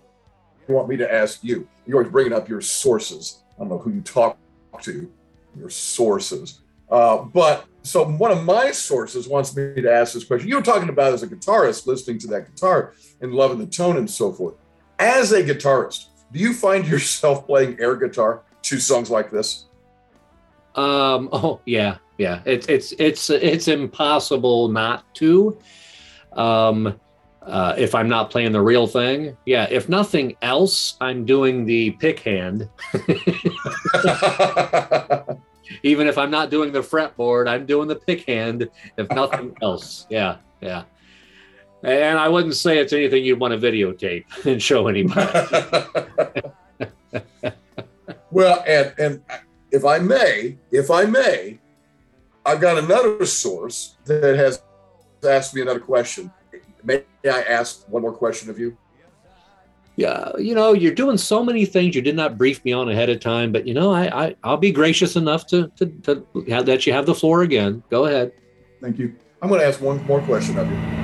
want 0.69 0.89
me 0.89 0.97
to 0.97 1.13
ask 1.13 1.43
you. 1.43 1.69
You're 1.87 1.99
always 1.99 2.13
bringing 2.13 2.33
up 2.33 2.49
your 2.49 2.61
sources. 2.61 3.43
I 3.57 3.61
don't 3.61 3.69
know 3.69 3.79
who 3.79 3.91
you 3.91 4.01
talk 4.01 4.39
to, 4.83 5.11
your 5.57 5.71
sources. 5.71 6.61
Uh, 6.91 7.19
but 7.19 7.67
so 7.83 8.05
one 8.05 8.31
of 8.31 8.45
my 8.45 8.71
sources 8.71 9.27
wants 9.27 9.57
me 9.57 9.81
to 9.81 9.93
ask 9.93 10.15
this 10.15 10.25
question. 10.25 10.49
You 10.49 10.57
were 10.57 10.63
talking 10.63 10.89
about 10.89 11.13
as 11.13 11.23
a 11.23 11.27
guitarist, 11.27 11.87
listening 11.87 12.19
to 12.21 12.27
that 12.29 12.55
guitar 12.55 12.95
and 13.21 13.35
loving 13.35 13.59
the 13.59 13.67
tone 13.67 13.97
and 13.97 14.09
so 14.09 14.33
forth. 14.33 14.55
As 14.99 15.33
a 15.33 15.43
guitarist, 15.43 16.07
do 16.33 16.39
you 16.39 16.53
find 16.53 16.87
yourself 16.89 17.47
playing 17.47 17.81
air 17.81 17.97
guitar 17.97 18.43
to 18.63 18.79
songs 18.79 19.11
like 19.11 19.31
this? 19.31 19.67
Um, 20.75 21.29
oh 21.33 21.61
yeah, 21.67 21.99
yeah. 22.19 22.43
It's 22.45 22.67
it's 22.67 22.93
it's 22.99 23.31
it's 23.31 23.69
impossible 23.69 24.69
not 24.69 25.13
to. 25.17 25.59
Um, 26.33 27.01
uh, 27.47 27.75
if 27.77 27.95
I'm 27.95 28.09
not 28.09 28.31
playing 28.31 28.53
the 28.53 28.61
real 28.61 28.87
thing, 28.87 29.37
yeah. 29.47 29.67
If 29.71 29.89
nothing 29.89 30.37
else, 30.43 30.97
I'm 31.01 31.25
doing 31.25 31.65
the 31.65 31.91
pick 31.93 32.21
hand. 32.21 32.69
Even 35.83 36.07
if 36.07 36.19
I'm 36.19 36.31
not 36.31 36.51
doing 36.51 36.73
the 36.73 36.81
fretboard, 36.81 37.49
I'm 37.49 37.67
doing 37.67 37.89
the 37.89 37.97
pick 37.97 38.27
hand. 38.27 38.69
If 38.97 39.11
nothing 39.11 39.57
else, 39.63 40.07
yeah, 40.09 40.37
yeah. 40.61 40.85
And 41.83 42.19
I 42.19 42.29
wouldn't 42.29 42.55
say 42.55 42.79
it's 42.79 42.93
anything 42.93 43.25
you'd 43.25 43.41
want 43.41 43.61
to 43.61 43.73
videotape 43.73 44.47
and 44.47 44.63
show 44.63 44.87
anybody. 44.87 45.31
well, 48.31 48.63
and 48.67 48.95
and 48.99 49.23
if 49.73 49.85
I 49.85 49.99
may, 49.99 50.59
if 50.71 50.93
I 50.93 51.07
may, 51.07 51.59
I've 52.47 52.61
got 52.61 52.79
another 52.79 53.27
source 53.27 53.97
that 54.05 54.37
has 54.37 54.63
asked 55.25 55.55
me 55.55 55.63
another 55.63 55.81
question. 55.81 56.31
May 56.85 57.05
I 57.25 57.43
ask 57.43 57.89
one 57.89 58.03
more 58.03 58.13
question 58.13 58.51
of 58.51 58.59
you? 58.59 58.77
Yeah, 59.97 60.33
you 60.39 60.55
know, 60.55 60.73
you're 60.73 60.95
doing 60.95 61.19
so 61.19 61.45
many 61.45 61.67
things 61.67 61.95
you 61.95 62.01
did 62.01 62.17
not 62.17 62.39
brief 62.39 62.65
me 62.65 62.73
on 62.73 62.89
ahead 62.89 63.11
of 63.11 63.21
time, 63.21 63.53
but 63.53 63.67
you 63.67 63.75
know, 63.75 63.93
I, 63.93 64.27
I 64.27 64.37
I'll 64.43 64.57
be 64.57 64.73
gracious 64.73 65.17
enough 65.17 65.47
to 65.49 65.69
to, 65.77 65.87
to 66.05 66.45
have, 66.49 66.67
let 66.67 66.87
you 66.87 66.95
have 66.95 67.05
the 67.05 67.15
floor 67.15 67.43
again. 67.43 67.83
Go 67.91 68.07
ahead. 68.07 68.33
Thank 68.81 68.99
you. 68.99 69.15
I'm 69.43 69.49
going 69.49 69.61
to 69.61 69.67
ask 69.67 69.81
one 69.81 70.03
more 70.07 70.21
question 70.23 70.59
of 70.59 70.71
you. 70.71 71.02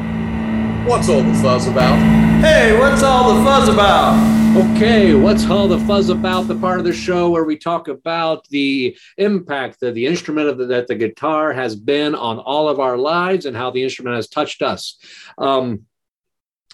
What's 0.89 1.11
all 1.11 1.23
the 1.23 1.35
fuzz 1.35 1.67
about? 1.67 1.99
Hey, 2.41 2.77
what's 2.79 3.03
all 3.03 3.35
the 3.35 3.45
fuzz 3.45 3.69
about? 3.69 4.57
Okay, 4.57 5.15
what's 5.15 5.45
all 5.45 5.69
the 5.69 5.79
fuzz 5.81 6.09
about? 6.09 6.49
The 6.49 6.57
part 6.57 6.79
of 6.79 6.87
the 6.87 6.95
show 6.95 7.29
where 7.29 7.45
we 7.45 7.59
talk 7.59 7.89
about 7.89 8.49
the 8.49 8.97
impact 9.19 9.81
that 9.81 9.93
the 9.93 10.07
instrument 10.07 10.49
of 10.49 10.57
the, 10.57 10.65
that 10.65 10.87
the 10.87 10.95
guitar 10.95 11.53
has 11.53 11.77
been 11.77 12.15
on 12.15 12.39
all 12.39 12.71
of 12.71 12.81
our 12.81 12.97
lives 12.97 13.45
and 13.45 13.55
how 13.55 13.71
the 13.71 13.83
instrument 13.83 14.17
has 14.17 14.31
touched 14.31 14.63
us. 14.63 14.99
Um, 15.37 15.83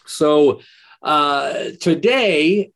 so 0.07 0.61
uh, 1.03 1.71
today 1.81 2.71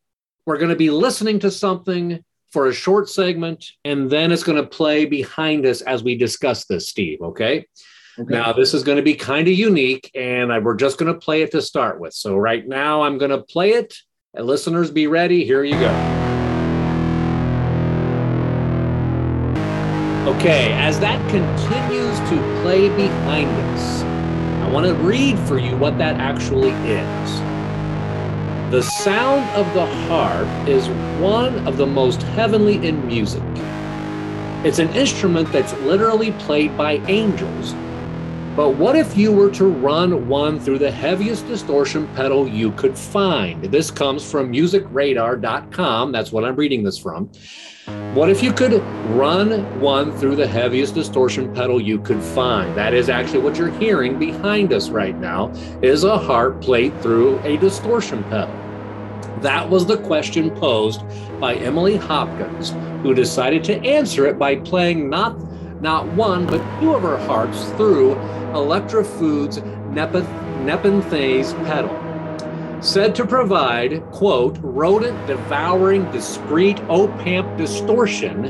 we're 0.45 0.57
going 0.57 0.71
to 0.71 0.75
be 0.75 0.91
listening 0.91 1.39
to 1.39 1.51
something 1.51 2.21
for 2.51 2.67
a 2.67 2.73
short 2.73 3.07
segment, 3.07 3.65
and 3.85 4.09
then 4.09 4.33
it's 4.33 4.43
going 4.43 4.61
to 4.61 4.67
play 4.67 5.05
behind 5.05 5.65
us 5.65 5.79
as 5.79 6.03
we 6.03 6.17
discuss 6.17 6.65
this, 6.65 6.89
Steve. 6.89 7.21
Okay. 7.21 7.65
Okay. 8.19 8.33
Now, 8.33 8.51
this 8.51 8.73
is 8.73 8.83
going 8.83 8.97
to 8.97 9.01
be 9.01 9.13
kind 9.13 9.47
of 9.47 9.53
unique, 9.53 10.11
and 10.13 10.51
I, 10.51 10.59
we're 10.59 10.75
just 10.75 10.97
going 10.97 11.13
to 11.13 11.17
play 11.17 11.41
it 11.41 11.51
to 11.51 11.61
start 11.61 12.01
with. 12.01 12.13
So, 12.13 12.35
right 12.35 12.67
now, 12.67 13.03
I'm 13.03 13.17
going 13.17 13.31
to 13.31 13.41
play 13.41 13.71
it. 13.71 13.95
And 14.33 14.45
listeners, 14.45 14.91
be 14.91 15.07
ready. 15.07 15.45
Here 15.45 15.63
you 15.63 15.79
go. 15.79 15.89
Okay, 20.35 20.73
as 20.73 20.99
that 20.99 21.17
continues 21.31 22.19
to 22.29 22.61
play 22.61 22.89
behind 22.89 23.49
us, 23.49 24.01
I 24.63 24.69
want 24.69 24.85
to 24.85 24.93
read 24.95 25.39
for 25.39 25.57
you 25.57 25.77
what 25.77 25.97
that 25.97 26.19
actually 26.19 26.71
is. 26.71 27.39
The 28.69 28.83
sound 28.83 29.49
of 29.55 29.73
the 29.73 29.85
harp 30.07 30.67
is 30.67 30.89
one 31.21 31.65
of 31.65 31.77
the 31.77 31.87
most 31.87 32.21
heavenly 32.21 32.85
in 32.85 33.07
music. 33.07 33.41
It's 34.65 34.79
an 34.79 34.89
instrument 34.89 35.51
that's 35.53 35.71
literally 35.79 36.33
played 36.33 36.77
by 36.77 36.95
angels 37.07 37.73
but 38.59 38.71
what 38.71 38.97
if 38.97 39.15
you 39.15 39.31
were 39.31 39.49
to 39.51 39.67
run 39.67 40.27
one 40.27 40.59
through 40.59 40.79
the 40.79 40.91
heaviest 40.91 41.47
distortion 41.47 42.13
pedal 42.13 42.45
you 42.45 42.73
could 42.73 42.97
find? 42.97 43.63
This 43.63 43.89
comes 43.89 44.29
from 44.29 44.51
musicradar.com. 44.51 46.11
That's 46.11 46.33
what 46.33 46.43
I'm 46.43 46.57
reading 46.57 46.83
this 46.83 46.97
from. 46.97 47.27
What 48.15 48.29
if 48.29 48.43
you 48.43 48.51
could 48.51 48.83
run 49.11 49.79
one 49.79 50.11
through 50.17 50.35
the 50.35 50.45
heaviest 50.45 50.93
distortion 50.93 51.53
pedal 51.53 51.79
you 51.79 51.99
could 51.99 52.21
find? 52.21 52.75
That 52.75 52.93
is 52.93 53.07
actually 53.07 53.43
what 53.43 53.55
you're 53.55 53.71
hearing 53.79 54.19
behind 54.19 54.73
us 54.73 54.89
right 54.89 55.17
now 55.17 55.53
is 55.81 56.03
a 56.03 56.17
harp 56.17 56.61
played 56.61 57.01
through 57.01 57.39
a 57.45 57.55
distortion 57.55 58.25
pedal. 58.25 58.53
That 59.39 59.69
was 59.69 59.85
the 59.85 59.99
question 59.99 60.51
posed 60.51 61.01
by 61.39 61.55
Emily 61.55 61.95
Hopkins, 61.95 62.71
who 63.03 63.13
decided 63.13 63.63
to 63.63 63.79
answer 63.85 64.27
it 64.27 64.37
by 64.37 64.57
playing 64.57 65.09
not 65.09 65.48
not 65.81 66.07
one, 66.13 66.45
but 66.45 66.61
two 66.79 66.93
of 66.93 67.01
her 67.03 67.17
harps 67.17 67.65
through 67.71 68.13
Electra 68.53 69.03
Foods 69.03 69.57
Nepenthes 69.91 71.53
pedal. 71.65 71.95
Said 72.81 73.13
to 73.15 73.25
provide, 73.25 74.03
quote, 74.11 74.57
rodent 74.61 75.27
devouring 75.27 76.09
discrete 76.11 76.77
opamp 76.87 77.57
distortion. 77.57 78.43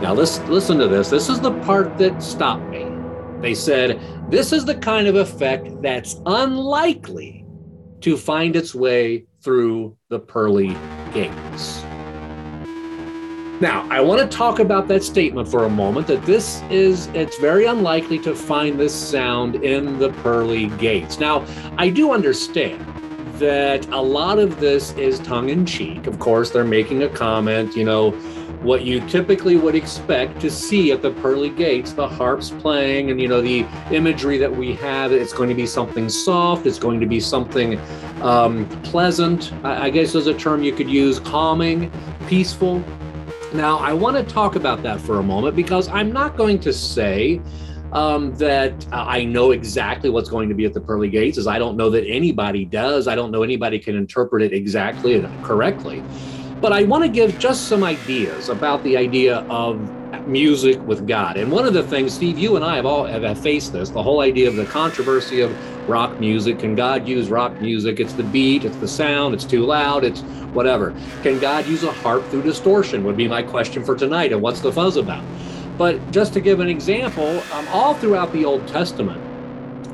Now, 0.00 0.12
let's 0.14 0.38
listen 0.40 0.78
to 0.78 0.88
this. 0.88 1.10
This 1.10 1.28
is 1.28 1.40
the 1.40 1.52
part 1.60 1.98
that 1.98 2.22
stopped 2.22 2.68
me. 2.68 2.86
They 3.40 3.54
said, 3.54 4.00
this 4.30 4.52
is 4.52 4.64
the 4.64 4.74
kind 4.74 5.06
of 5.06 5.16
effect 5.16 5.80
that's 5.82 6.20
unlikely 6.26 7.46
to 8.00 8.16
find 8.16 8.56
its 8.56 8.74
way 8.74 9.26
through 9.42 9.96
the 10.08 10.18
pearly 10.18 10.76
gates. 11.12 11.82
Now, 13.60 13.86
I 13.90 14.00
want 14.00 14.22
to 14.22 14.36
talk 14.36 14.58
about 14.58 14.88
that 14.88 15.04
statement 15.04 15.46
for 15.46 15.66
a 15.66 15.68
moment 15.68 16.06
that 16.06 16.24
this 16.24 16.62
is, 16.70 17.08
it's 17.08 17.36
very 17.38 17.66
unlikely 17.66 18.18
to 18.20 18.34
find 18.34 18.80
this 18.80 18.94
sound 18.94 19.56
in 19.56 19.98
the 19.98 20.10
pearly 20.22 20.68
gates. 20.78 21.20
Now, 21.20 21.44
I 21.76 21.90
do 21.90 22.12
understand 22.12 22.80
that 23.38 23.86
a 23.90 24.00
lot 24.00 24.38
of 24.38 24.60
this 24.60 24.92
is 24.92 25.18
tongue 25.18 25.50
in 25.50 25.66
cheek. 25.66 26.06
Of 26.06 26.18
course, 26.18 26.48
they're 26.50 26.64
making 26.64 27.02
a 27.02 27.08
comment, 27.10 27.76
you 27.76 27.84
know, 27.84 28.12
what 28.62 28.82
you 28.82 29.06
typically 29.08 29.58
would 29.58 29.74
expect 29.74 30.40
to 30.40 30.50
see 30.50 30.90
at 30.92 31.02
the 31.02 31.10
pearly 31.10 31.50
gates, 31.50 31.92
the 31.92 32.08
harps 32.08 32.48
playing, 32.50 33.10
and 33.10 33.20
you 33.20 33.28
know 33.28 33.42
the 33.42 33.66
imagery 33.90 34.38
that 34.38 34.54
we 34.54 34.74
have. 34.74 35.12
It's 35.12 35.32
going 35.32 35.48
to 35.50 35.54
be 35.54 35.66
something 35.66 36.08
soft. 36.08 36.66
It's 36.66 36.78
going 36.78 37.00
to 37.00 37.06
be 37.06 37.20
something 37.20 37.78
um, 38.22 38.66
pleasant. 38.82 39.52
I, 39.64 39.86
I 39.86 39.90
guess 39.90 40.14
is 40.14 40.26
a 40.26 40.34
term 40.34 40.62
you 40.62 40.72
could 40.72 40.90
use, 40.90 41.18
calming, 41.20 41.90
peaceful. 42.26 42.84
Now, 43.52 43.78
I 43.78 43.92
want 43.92 44.16
to 44.16 44.22
talk 44.22 44.54
about 44.54 44.82
that 44.84 45.00
for 45.00 45.18
a 45.18 45.22
moment 45.24 45.56
because 45.56 45.88
I'm 45.88 46.12
not 46.12 46.36
going 46.36 46.60
to 46.60 46.72
say 46.72 47.40
um, 47.92 48.32
that 48.36 48.72
uh, 48.92 49.04
I 49.08 49.24
know 49.24 49.50
exactly 49.50 50.08
what's 50.08 50.30
going 50.30 50.48
to 50.48 50.54
be 50.54 50.64
at 50.66 50.72
the 50.72 50.80
pearly 50.80 51.10
gates, 51.10 51.36
as 51.36 51.48
I 51.48 51.58
don't 51.58 51.76
know 51.76 51.90
that 51.90 52.06
anybody 52.06 52.64
does. 52.64 53.08
I 53.08 53.16
don't 53.16 53.32
know 53.32 53.42
anybody 53.42 53.80
can 53.80 53.96
interpret 53.96 54.42
it 54.42 54.52
exactly 54.52 55.16
and 55.16 55.44
correctly. 55.44 56.00
But 56.60 56.72
I 56.72 56.84
want 56.84 57.02
to 57.02 57.10
give 57.10 57.40
just 57.40 57.66
some 57.66 57.82
ideas 57.82 58.50
about 58.50 58.84
the 58.84 58.96
idea 58.96 59.38
of 59.48 59.80
music 60.26 60.80
with 60.86 61.06
God. 61.06 61.36
And 61.36 61.50
one 61.50 61.66
of 61.66 61.74
the 61.74 61.82
things, 61.82 62.12
Steve, 62.12 62.38
you 62.38 62.56
and 62.56 62.64
I 62.64 62.76
have 62.76 62.86
all 62.86 63.04
have 63.04 63.38
faced 63.38 63.72
this, 63.72 63.90
the 63.90 64.02
whole 64.02 64.20
idea 64.20 64.48
of 64.48 64.56
the 64.56 64.66
controversy 64.66 65.40
of 65.40 65.54
rock 65.88 66.18
music. 66.20 66.58
Can 66.58 66.74
God 66.74 67.06
use 67.06 67.28
rock 67.28 67.60
music? 67.60 68.00
It's 68.00 68.12
the 68.12 68.22
beat, 68.22 68.64
it's 68.64 68.76
the 68.76 68.88
sound, 68.88 69.34
it's 69.34 69.44
too 69.44 69.64
loud, 69.64 70.04
it's 70.04 70.20
whatever. 70.52 70.94
Can 71.22 71.38
God 71.38 71.66
use 71.66 71.82
a 71.82 71.92
harp 71.92 72.26
through 72.28 72.42
distortion? 72.42 73.04
Would 73.04 73.16
be 73.16 73.28
my 73.28 73.42
question 73.42 73.84
for 73.84 73.96
tonight. 73.96 74.32
And 74.32 74.40
what's 74.40 74.60
the 74.60 74.72
fuzz 74.72 74.96
about? 74.96 75.24
But 75.76 76.10
just 76.10 76.32
to 76.34 76.40
give 76.40 76.60
an 76.60 76.68
example, 76.68 77.42
um, 77.52 77.66
all 77.68 77.94
throughout 77.94 78.32
the 78.32 78.44
Old 78.44 78.66
Testament, 78.68 79.20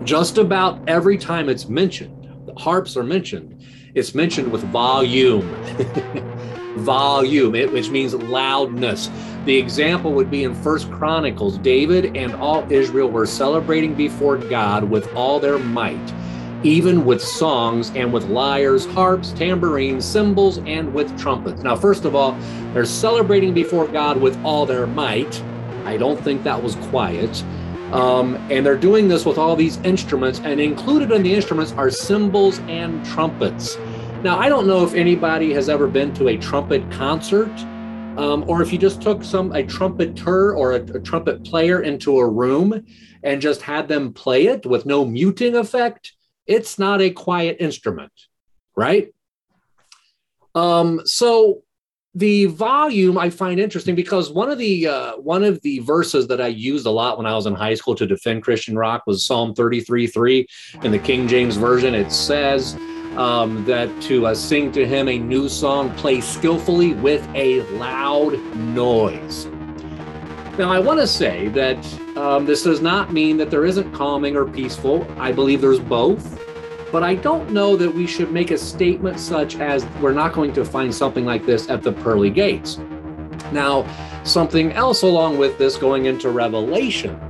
just 0.05 0.39
about 0.39 0.81
every 0.89 1.19
time 1.19 1.49
it's 1.49 1.69
mentioned, 1.69 2.29
the 2.47 2.55
harps 2.55 2.97
are 2.97 3.05
mentioned, 3.05 3.65
it's 3.95 4.15
mentioned 4.15 4.51
with 4.51 4.63
volume. 4.65 5.49
volume, 6.77 7.53
which 7.53 7.91
means 7.91 8.15
loudness. 8.15 9.11
The 9.45 9.57
example 9.57 10.13
would 10.13 10.31
be 10.31 10.45
in 10.45 10.55
First 10.55 10.91
Chronicles. 10.91 11.59
David 11.59 12.17
and 12.17 12.35
all 12.35 12.67
Israel 12.71 13.09
were 13.09 13.27
celebrating 13.27 13.95
before 13.95 14.39
God 14.39 14.85
with 14.85 15.13
all 15.15 15.39
their 15.39 15.59
might, 15.59 16.13
even 16.63 17.05
with 17.05 17.23
songs 17.23 17.93
and 17.95 18.13
with 18.13 18.25
lyres, 18.25 18.87
harps, 18.87 19.33
tambourines, 19.33 20.05
cymbals, 20.05 20.59
and 20.59 20.93
with 20.93 21.17
trumpets. 21.19 21.63
Now, 21.63 21.77
first 21.77 22.05
of 22.05 22.15
all, 22.15 22.37
they're 22.73 22.85
celebrating 22.85 23.55
before 23.55 23.87
God 23.87 24.21
with 24.21 24.37
all 24.45 24.67
their 24.67 24.87
might. 24.87 25.43
I 25.85 25.97
don't 25.97 26.21
think 26.21 26.43
that 26.43 26.61
was 26.61 26.75
quiet. 26.77 27.45
Um, 27.93 28.35
and 28.51 28.67
they're 28.67 28.77
doing 28.77 29.07
this 29.07 29.25
with 29.25 29.39
all 29.39 29.55
these 29.55 29.77
instruments, 29.79 30.41
and 30.43 30.61
included 30.61 31.13
in 31.13 31.23
the 31.23 31.33
instruments 31.33 31.73
are 31.75 31.89
cymbals 31.89 32.59
and 32.67 33.05
trumpets. 33.07 33.79
Now, 34.27 34.41
I 34.41 34.49
don't 34.49 34.67
know 34.67 34.85
if 34.85 34.93
anybody 34.95 35.53
has 35.53 35.69
ever 35.69 35.87
been 35.87 36.13
to 36.15 36.27
a 36.27 36.37
trumpet 36.37 36.83
concert, 36.91 37.57
um, 38.19 38.43
or 38.49 38.61
if 38.61 38.73
you 38.73 38.79
just 38.79 39.01
took 39.01 39.23
some 39.23 39.53
a 39.53 39.63
trumpeter 39.63 40.53
or 40.53 40.73
a, 40.73 40.83
a 40.83 40.99
trumpet 40.99 41.45
player 41.45 41.83
into 41.83 42.19
a 42.19 42.29
room 42.29 42.85
and 43.23 43.41
just 43.41 43.63
had 43.63 43.87
them 43.87 44.13
play 44.13 44.49
it 44.49 44.67
with 44.67 44.85
no 44.85 45.05
muting 45.05 45.55
effect. 45.55 46.13
It's 46.45 46.77
not 46.77 47.01
a 47.01 47.11
quiet 47.11 47.59
instrument, 47.61 48.11
right? 48.75 49.15
Um, 50.57 51.03
so 51.05 51.63
the 52.17 52.47
volume 52.47 53.17
I 53.19 53.31
find 53.31 53.61
interesting 53.61 53.95
because 53.95 54.29
one 54.29 54.51
of 54.51 54.59
the 54.59 54.89
uh, 54.89 55.19
one 55.19 55.45
of 55.45 55.63
the 55.63 55.79
verses 55.81 56.27
that 56.27 56.41
I 56.41 56.49
used 56.49 56.87
a 56.87 56.91
lot 56.91 57.17
when 57.17 57.27
I 57.27 57.35
was 57.37 57.47
in 57.47 57.55
high 57.55 57.75
school 57.75 57.95
to 57.95 58.09
defend 58.09 58.43
Christian 58.43 58.77
rock 58.77 59.05
was 59.07 59.25
Psalm 59.25 59.55
33 59.55 60.09
3 60.09 60.47
in 60.83 60.91
the 60.91 60.99
King 60.99 61.29
James 61.29 61.55
Version. 61.55 61.95
It 61.95 62.11
says, 62.11 62.77
um, 63.17 63.65
that 63.65 63.89
to 64.03 64.27
uh, 64.27 64.35
sing 64.35 64.73
to 64.73 64.87
him 64.87 65.09
a 65.09 65.19
new 65.19 65.49
song, 65.49 65.95
play 65.97 66.21
skillfully 66.21 66.95
with 66.95 67.27
a 67.35 67.63
loud 67.79 68.39
noise. 68.57 69.47
Now, 70.59 70.73
I 70.73 70.79
want 70.79 71.01
to 71.01 71.07
say 71.07 71.49
that 71.49 71.79
Um, 72.17 72.47
this 72.47 72.63
does 72.63 72.81
not 72.81 73.13
mean 73.13 73.37
that 73.37 73.51
there 73.51 73.67
isn't 73.67 73.93
calming 73.93 74.37
or 74.37 74.47
peaceful. 74.47 75.07
I 75.19 75.33
believe 75.33 75.61
there's 75.61 75.81
both. 75.81 76.25
But 76.91 77.03
I 77.03 77.15
don't 77.15 77.51
know 77.51 77.77
that 77.77 77.93
we 77.95 78.07
should 78.07 78.33
make 78.33 78.51
a 78.53 78.57
statement 78.57 79.21
such 79.21 79.57
as 79.57 79.85
we're 80.01 80.15
not 80.15 80.33
going 80.33 80.55
to 80.55 80.65
find 80.65 80.95
something 80.95 81.27
like 81.27 81.45
this 81.45 81.69
at 81.69 81.83
the 81.83 81.93
pearly 81.93 82.31
gates. 82.31 82.79
Now, 83.53 83.85
something 84.25 84.73
else 84.73 85.03
along 85.03 85.37
with 85.37 85.59
this 85.59 85.77
going 85.77 86.07
into 86.07 86.31
Revelation. 86.31 87.21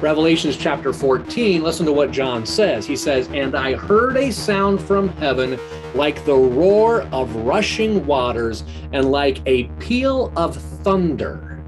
Revelations 0.00 0.56
chapter 0.56 0.94
14, 0.94 1.62
listen 1.62 1.84
to 1.84 1.92
what 1.92 2.10
John 2.10 2.46
says. 2.46 2.86
He 2.86 2.96
says, 2.96 3.28
And 3.34 3.54
I 3.54 3.74
heard 3.74 4.16
a 4.16 4.32
sound 4.32 4.80
from 4.80 5.10
heaven 5.10 5.60
like 5.94 6.24
the 6.24 6.34
roar 6.34 7.02
of 7.12 7.36
rushing 7.36 8.06
waters 8.06 8.64
and 8.94 9.12
like 9.12 9.40
a 9.44 9.64
peal 9.78 10.32
of 10.36 10.56
thunder. 10.56 11.62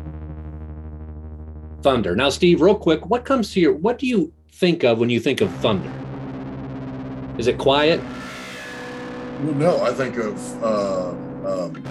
Thunder. 1.82 2.16
Now, 2.16 2.30
Steve, 2.30 2.62
real 2.62 2.74
quick, 2.74 3.04
what 3.04 3.26
comes 3.26 3.52
to 3.52 3.60
your, 3.60 3.74
what 3.74 3.98
do 3.98 4.06
you 4.06 4.32
think 4.50 4.82
of 4.82 4.98
when 4.98 5.10
you 5.10 5.20
think 5.20 5.42
of 5.42 5.52
thunder? 5.56 5.92
Is 7.36 7.48
it 7.48 7.58
quiet? 7.58 8.00
Well, 9.42 9.54
no, 9.54 9.82
I 9.82 9.92
think 9.92 10.16
of 10.16 10.64
uh, 10.64 11.10
um, 11.10 11.82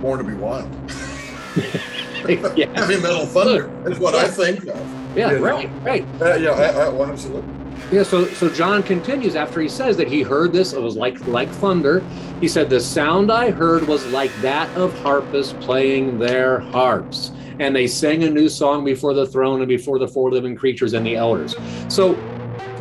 Born 0.00 0.18
to 0.18 0.24
Be 0.24 0.34
Wild. 0.34 0.70
yeah. 2.56 2.68
Heavy 2.74 3.00
metal 3.00 3.26
thunder 3.26 3.70
is 3.88 3.98
what 3.98 4.14
I 4.14 4.28
think 4.28 4.66
of. 4.66 5.16
Yeah, 5.16 5.32
you 5.32 5.38
know? 5.38 5.44
right, 5.44 5.70
right. 5.82 6.04
Uh, 6.20 6.34
yeah, 6.34 6.50
I, 6.50 6.66
I, 6.66 6.88
well, 6.88 7.10
absolutely. 7.10 7.48
Yeah, 7.92 8.02
so 8.02 8.26
so 8.26 8.48
John 8.48 8.82
continues 8.82 9.36
after 9.36 9.60
he 9.60 9.68
says 9.68 9.96
that 9.98 10.08
he 10.08 10.22
heard 10.22 10.52
this, 10.52 10.72
it 10.72 10.80
was 10.80 10.96
like 10.96 11.24
like 11.26 11.48
thunder. 11.50 12.02
He 12.40 12.48
said, 12.48 12.70
The 12.70 12.80
sound 12.80 13.30
I 13.30 13.50
heard 13.50 13.86
was 13.86 14.06
like 14.06 14.34
that 14.40 14.68
of 14.76 14.98
harpists 15.00 15.54
playing 15.60 16.18
their 16.18 16.60
harps. 16.60 17.30
And 17.60 17.76
they 17.76 17.86
sang 17.86 18.24
a 18.24 18.30
new 18.30 18.48
song 18.48 18.84
before 18.84 19.14
the 19.14 19.26
throne 19.26 19.60
and 19.60 19.68
before 19.68 20.00
the 20.00 20.08
four 20.08 20.30
living 20.32 20.56
creatures 20.56 20.92
and 20.92 21.06
the 21.06 21.14
elders. 21.14 21.54
So 21.88 22.14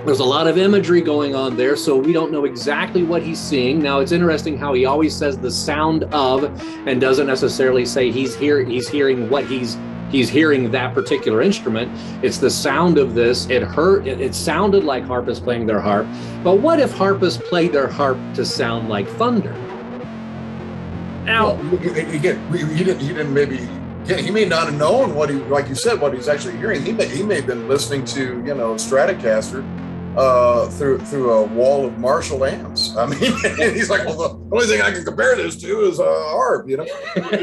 there's 0.06 0.20
a 0.20 0.24
lot 0.26 0.48
of 0.48 0.58
imagery 0.58 1.02
going 1.02 1.34
on 1.36 1.56
there, 1.56 1.76
so 1.76 1.96
we 1.96 2.12
don't 2.12 2.32
know 2.32 2.46
exactly 2.46 3.04
what 3.04 3.24
he's 3.24 3.40
seeing. 3.40 3.80
Now 3.80 4.00
it's 4.00 4.12
interesting 4.12 4.58
how 4.58 4.74
he 4.74 4.86
always 4.86 5.16
says 5.16 5.38
the 5.38 5.52
sound 5.52 6.04
of 6.14 6.44
and 6.88 7.00
doesn't 7.00 7.28
necessarily 7.28 7.86
say 7.86 8.12
he's 8.12 8.36
here 8.36 8.64
he's 8.64 8.88
hearing 8.90 9.30
what 9.30 9.46
he's 9.46 9.78
he's 10.12 10.30
hearing 10.30 10.70
that 10.72 10.94
particular 10.94 11.42
instrument. 11.42 11.90
It's 12.24 12.38
the 12.38 12.50
sound 12.50 12.98
of 12.98 13.16
this. 13.16 13.50
It 13.50 13.64
hurt 13.64 14.06
it, 14.06 14.20
it 14.20 14.36
sounded 14.36 14.84
like 14.84 15.04
harpists 15.06 15.44
playing 15.44 15.66
their 15.68 15.80
harp. 15.80 16.06
But 16.44 16.56
what 16.60 16.80
if 16.80 16.92
harpists 16.92 17.42
played 17.50 17.72
their 17.72 17.88
harp 17.88 18.18
to 18.36 18.46
sound 18.46 18.90
like 18.90 19.08
thunder? 19.12 19.54
Now, 21.26 21.54
Well, 21.54 21.64
you- 21.82 21.94
you- 21.94 22.14
again, 22.20 22.40
he 22.52 22.84
didn't. 22.84 23.00
He 23.00 23.08
didn't 23.14 23.34
maybe. 23.34 23.68
Yeah, 24.06 24.18
he 24.18 24.30
may 24.32 24.44
not 24.44 24.66
have 24.66 24.78
known 24.78 25.16
what 25.16 25.30
he, 25.30 25.38
like 25.38 25.70
you 25.70 25.76
said, 25.76 26.02
what 26.02 26.14
he's 26.14 26.28
actually 26.28 26.58
hearing. 26.58 26.84
He 26.84 26.92
may, 26.92 27.08
he 27.08 27.24
may 27.24 27.36
have 27.36 27.48
been 27.48 27.70
listening 27.70 28.04
to, 28.08 28.44
you 28.46 28.54
know, 28.54 28.74
Stratocaster 28.76 29.64
uh, 30.18 30.70
through 30.70 31.00
through 31.00 31.32
a 31.32 31.44
wall 31.44 31.86
of 31.86 31.98
Marshall 31.98 32.46
amps. 32.46 32.96
I 32.96 33.06
mean, 33.06 33.20
he's 33.74 33.90
like, 33.90 34.06
well, 34.06 34.18
the 34.18 34.56
only 34.56 34.68
thing 34.68 34.82
I 34.82 34.92
can 34.92 35.04
compare 35.04 35.36
this 35.36 35.56
to 35.62 35.82
is 35.82 36.00
a 36.00 36.04
harp, 36.04 36.70
you 36.70 36.78
know. 36.78 36.86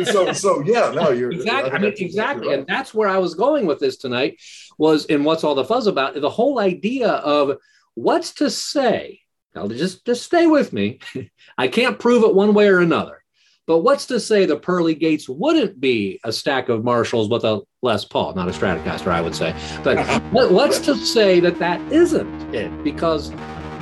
so, 0.05 0.33
so 0.33 0.63
yeah, 0.63 0.93
no, 0.95 1.11
you're 1.11 1.33
exactly. 1.33 1.71
I 1.71 1.73
think 1.73 1.83
mean, 1.83 1.91
that's 1.91 2.01
exactly, 2.01 2.49
right. 2.49 2.59
and 2.59 2.67
that's 2.67 2.95
where 2.95 3.09
I 3.09 3.19
was 3.19 3.35
going 3.35 3.67
with 3.67 3.81
this 3.81 3.97
tonight. 3.97 4.41
Was 4.79 5.07
in 5.07 5.25
what's 5.25 5.45
all 5.45 5.55
the 5.55 5.65
fuzz 5.65 5.87
about 5.87 6.21
the 6.21 6.31
whole 6.31 6.59
idea 6.59 7.09
of 7.09 7.59
what's 7.95 8.33
to 8.35 8.51
say. 8.51 9.21
Now, 9.55 9.67
just 9.67 10.07
just 10.07 10.25
stay 10.25 10.47
with 10.47 10.73
me. 10.73 11.01
I 11.59 11.69
can't 11.69 11.99
prove 11.99 12.25
it 12.25 12.35
one 12.35 12.55
way 12.55 12.69
or 12.69 12.81
another, 12.81 13.20
but 13.67 13.79
what's 13.79 14.07
to 14.07 14.19
say 14.19 14.47
the 14.47 14.57
pearly 14.57 14.95
gates 14.95 15.29
wouldn't 15.29 15.81
be 15.81 16.19
a 16.25 16.33
stack 16.33 16.69
of 16.69 16.83
Marshalls 16.83 17.29
with 17.29 17.45
a 17.45 17.61
Les 17.83 18.05
Paul, 18.05 18.35
not 18.35 18.49
a 18.49 18.53
Stratocaster, 18.53 19.09
I 19.09 19.21
would 19.21 19.35
say. 19.35 19.55
But 19.85 20.51
what's 20.51 20.79
to 20.81 20.97
say 20.97 21.41
that 21.41 21.59
that 21.59 21.81
isn't 21.93 22.55
it? 22.55 22.83
Because 22.83 23.33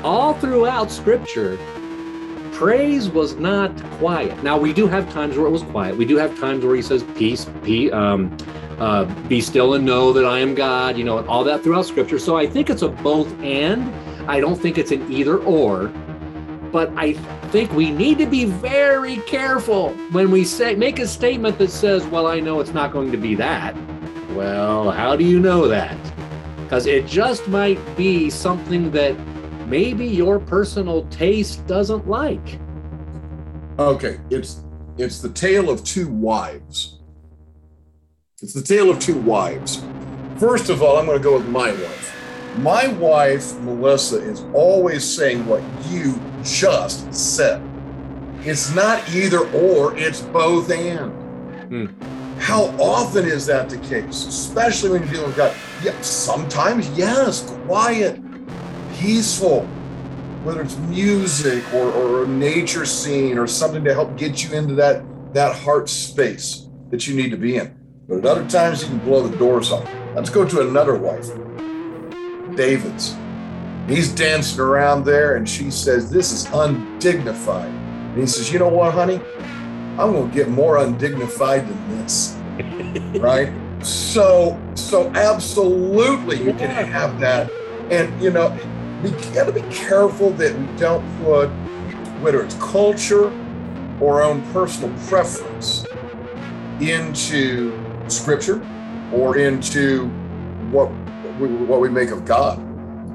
all 0.05 0.35
throughout 0.35 0.91
Scripture, 0.91 1.59
praise 2.53 3.09
was 3.09 3.37
not 3.37 3.75
quiet. 3.93 4.43
Now 4.43 4.59
we 4.59 4.73
do 4.73 4.87
have 4.87 5.11
times 5.13 5.37
where 5.37 5.47
it 5.47 5.51
was 5.51 5.63
quiet. 5.63 5.97
We 5.97 6.05
do 6.05 6.17
have 6.17 6.39
times 6.39 6.65
where 6.65 6.77
he 6.77 6.83
says, 6.83 7.05
"Peace, 7.17 7.47
be, 7.63 7.91
um, 7.91 8.37
uh, 8.79 9.05
be 9.27 9.41
still 9.41 9.75
and 9.75 9.85
know 9.85 10.13
that 10.13 10.25
I 10.25 10.41
am 10.41 10.55
God." 10.55 10.99
You 10.99 11.05
know, 11.05 11.19
and 11.19 11.29
all 11.29 11.45
that 11.45 11.63
throughout 11.63 11.87
Scripture. 11.87 12.19
So 12.19 12.37
I 12.37 12.47
think 12.47 12.69
it's 12.69 12.83
a 12.83 12.89
both 12.89 13.33
and. 13.41 13.93
I 14.29 14.41
don't 14.41 14.57
think 14.57 14.77
it's 14.77 14.91
an 14.91 15.11
either 15.11 15.39
or. 15.39 15.91
But 16.71 16.93
I 16.97 17.15
think 17.51 17.73
we 17.73 17.91
need 17.91 18.19
to 18.19 18.27
be 18.27 18.45
very 18.45 19.17
careful 19.19 19.91
when 20.13 20.31
we 20.31 20.45
say 20.45 20.75
make 20.75 20.99
a 20.99 21.07
statement 21.07 21.59
that 21.59 21.71
says, 21.71 22.07
"Well, 22.07 22.27
I 22.27 22.41
know 22.41 22.61
it's 22.61 22.75
not 22.75 22.93
going 22.93 23.11
to 23.13 23.19
be 23.19 23.35
that." 23.37 23.75
Well, 24.35 24.91
how 24.91 25.17
do 25.17 25.25
you 25.25 25.41
know 25.41 25.67
that? 25.69 25.97
Because 26.63 26.87
it 26.87 27.07
just 27.07 27.49
might 27.49 27.81
be 27.97 28.29
something 28.29 28.91
that 28.91 29.17
maybe 29.67 30.07
your 30.07 30.39
personal 30.39 31.07
taste 31.07 31.67
doesn't 31.67 32.09
like. 32.09 32.59
Okay, 33.79 34.21
it's 34.31 34.65
it's 34.99 35.21
the 35.21 35.31
tale 35.31 35.71
of 35.71 35.85
two 35.85 36.09
wives. 36.09 36.99
It's 38.43 38.53
the 38.53 38.63
tale 38.63 38.91
of 38.91 38.99
two 38.99 39.19
wives. 39.21 39.83
First 40.39 40.71
of 40.71 40.83
all, 40.83 40.99
I'm 40.99 41.07
going 41.07 41.19
to 41.19 41.23
go 41.23 41.37
with 41.39 41.49
my 41.49 41.73
wife. 41.73 42.18
My 42.63 42.89
wife, 42.89 43.57
Melissa, 43.61 44.21
is 44.21 44.45
always 44.53 45.05
saying 45.05 45.47
what 45.47 45.63
you 45.87 46.21
just 46.43 47.13
said. 47.15 47.63
It's 48.41 48.75
not 48.75 49.09
either 49.15 49.49
or, 49.51 49.97
it's 49.97 50.23
both 50.23 50.71
and. 50.71 51.13
Hmm. 51.69 52.39
How 52.41 52.65
often 52.81 53.27
is 53.27 53.47
that 53.47 53.69
the 53.69 53.79
case? 53.79 54.27
Especially 54.27 54.91
when 54.91 55.03
you're 55.03 55.13
dealing 55.13 55.27
with 55.29 55.37
God. 55.37 55.57
Yeah, 55.85 56.01
sometimes, 56.01 56.89
yes, 56.99 57.49
quiet, 57.67 58.21
peaceful, 58.95 59.65
whether 60.43 60.63
it's 60.63 60.77
music 60.79 61.63
or, 61.75 61.93
or 61.93 62.25
a 62.25 62.29
nature 62.29 62.87
scene 62.87 63.39
or 63.39 63.47
something 63.47 63.85
to 63.85 63.95
help 63.95 64.17
get 64.17 64.43
you 64.43 64.57
into 64.57 64.75
that, 64.75 65.05
that 65.33 65.55
heart 65.55 65.89
space 65.89 66.69
that 66.91 67.07
you 67.07 67.15
need 67.15 67.31
to 67.31 67.37
be 67.37 67.57
in. 67.57 67.77
But 68.09 68.19
at 68.19 68.27
other 68.27 68.49
times, 68.49 68.83
you 68.83 68.89
can 68.89 68.99
blow 68.99 69.27
the 69.27 69.37
doors 69.37 69.71
off. 69.71 69.89
Let's 70.15 70.31
go 70.31 70.45
to 70.45 70.67
another 70.67 70.97
wife, 70.97 71.29
David's. 72.59 73.17
He's 73.87 74.13
dancing 74.13 74.59
around 74.59 75.05
there, 75.05 75.37
and 75.37 75.49
she 75.49 75.71
says, 75.71 76.11
This 76.11 76.33
is 76.33 76.47
undignified. 76.53 77.71
And 77.71 78.19
he 78.19 78.27
says, 78.27 78.53
You 78.53 78.59
know 78.59 78.69
what, 78.69 78.93
honey? 78.93 79.21
I'm 79.97 80.13
going 80.13 80.29
to 80.29 80.35
get 80.35 80.49
more 80.49 80.79
undignified 80.79 81.67
than 81.69 81.99
this. 81.99 82.37
right? 83.21 83.53
So, 83.83 84.61
so 84.75 85.09
absolutely, 85.15 86.43
you 86.43 86.53
can 86.53 86.69
have 86.69 87.21
that. 87.21 87.51
And, 87.91 88.21
you 88.21 88.31
know, 88.31 88.51
we 89.05 89.13
got 89.33 89.47
to 89.47 89.53
be 89.53 89.63
careful 89.73 90.31
that 90.33 90.59
we 90.59 90.67
don't 90.77 91.05
put, 91.23 91.47
whether 92.21 92.43
it's 92.45 92.57
culture 92.57 93.33
or 94.01 94.21
our 94.21 94.23
own 94.23 94.43
personal 94.53 94.93
preference, 95.07 95.87
into 96.81 97.73
scripture 98.09 98.67
or 99.13 99.39
into 99.39 100.09
what 100.71 100.91
we, 101.39 101.49
what 101.49 101.81
we 101.81 101.89
make 101.89 102.11
of 102.11 102.25
God. 102.25 102.59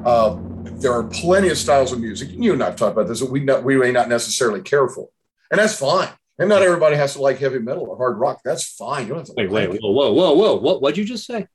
Uh, 0.05 0.37
there 0.81 0.93
are 0.93 1.03
plenty 1.03 1.49
of 1.49 1.57
styles 1.57 1.91
of 1.91 1.99
music. 1.99 2.29
You 2.31 2.53
and 2.53 2.63
I've 2.63 2.75
talked 2.75 2.93
about 2.93 3.07
this 3.07 3.19
that 3.19 3.29
we 3.29 3.41
not, 3.41 3.63
we 3.63 3.77
may 3.77 3.91
not 3.91 4.09
necessarily 4.09 4.61
care 4.61 4.87
for, 4.87 5.09
and 5.51 5.59
that's 5.59 5.77
fine. 5.77 6.09
And 6.39 6.49
not 6.49 6.63
everybody 6.63 6.95
has 6.95 7.13
to 7.13 7.21
like 7.21 7.37
heavy 7.37 7.59
metal 7.59 7.83
or 7.83 7.95
hard 7.95 8.17
rock. 8.17 8.41
That's 8.43 8.67
fine. 8.67 9.03
You 9.03 9.09
don't 9.09 9.19
have 9.19 9.27
to 9.27 9.33
Wait, 9.37 9.51
like 9.51 9.69
wait, 9.69 9.75
it. 9.75 9.81
whoa, 9.81 9.91
whoa, 9.91 10.11
whoa, 10.11 10.33
whoa! 10.33 10.55
What? 10.55 10.81
What'd 10.81 10.97
you 10.97 11.05
just 11.05 11.25
say? 11.25 11.47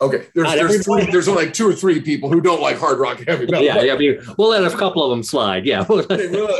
Okay, 0.00 0.26
there's 0.34 0.52
there's, 0.52 0.86
there's 1.10 1.28
only 1.28 1.46
like 1.46 1.54
two 1.54 1.68
or 1.68 1.72
three 1.72 2.00
people 2.00 2.30
who 2.30 2.40
don't 2.40 2.60
like 2.60 2.78
hard 2.78 2.98
rock 2.98 3.18
and 3.18 3.28
heavy 3.28 3.46
metal. 3.46 3.62
Yeah, 3.62 3.80
yeah. 3.82 3.94
I 3.94 3.96
mean, 3.96 4.18
we'll 4.36 4.50
let 4.50 4.64
a 4.64 4.76
couple 4.76 5.02
of 5.02 5.10
them 5.10 5.22
slide. 5.22 5.64
Yeah. 5.64 5.86
Well, 5.88 6.04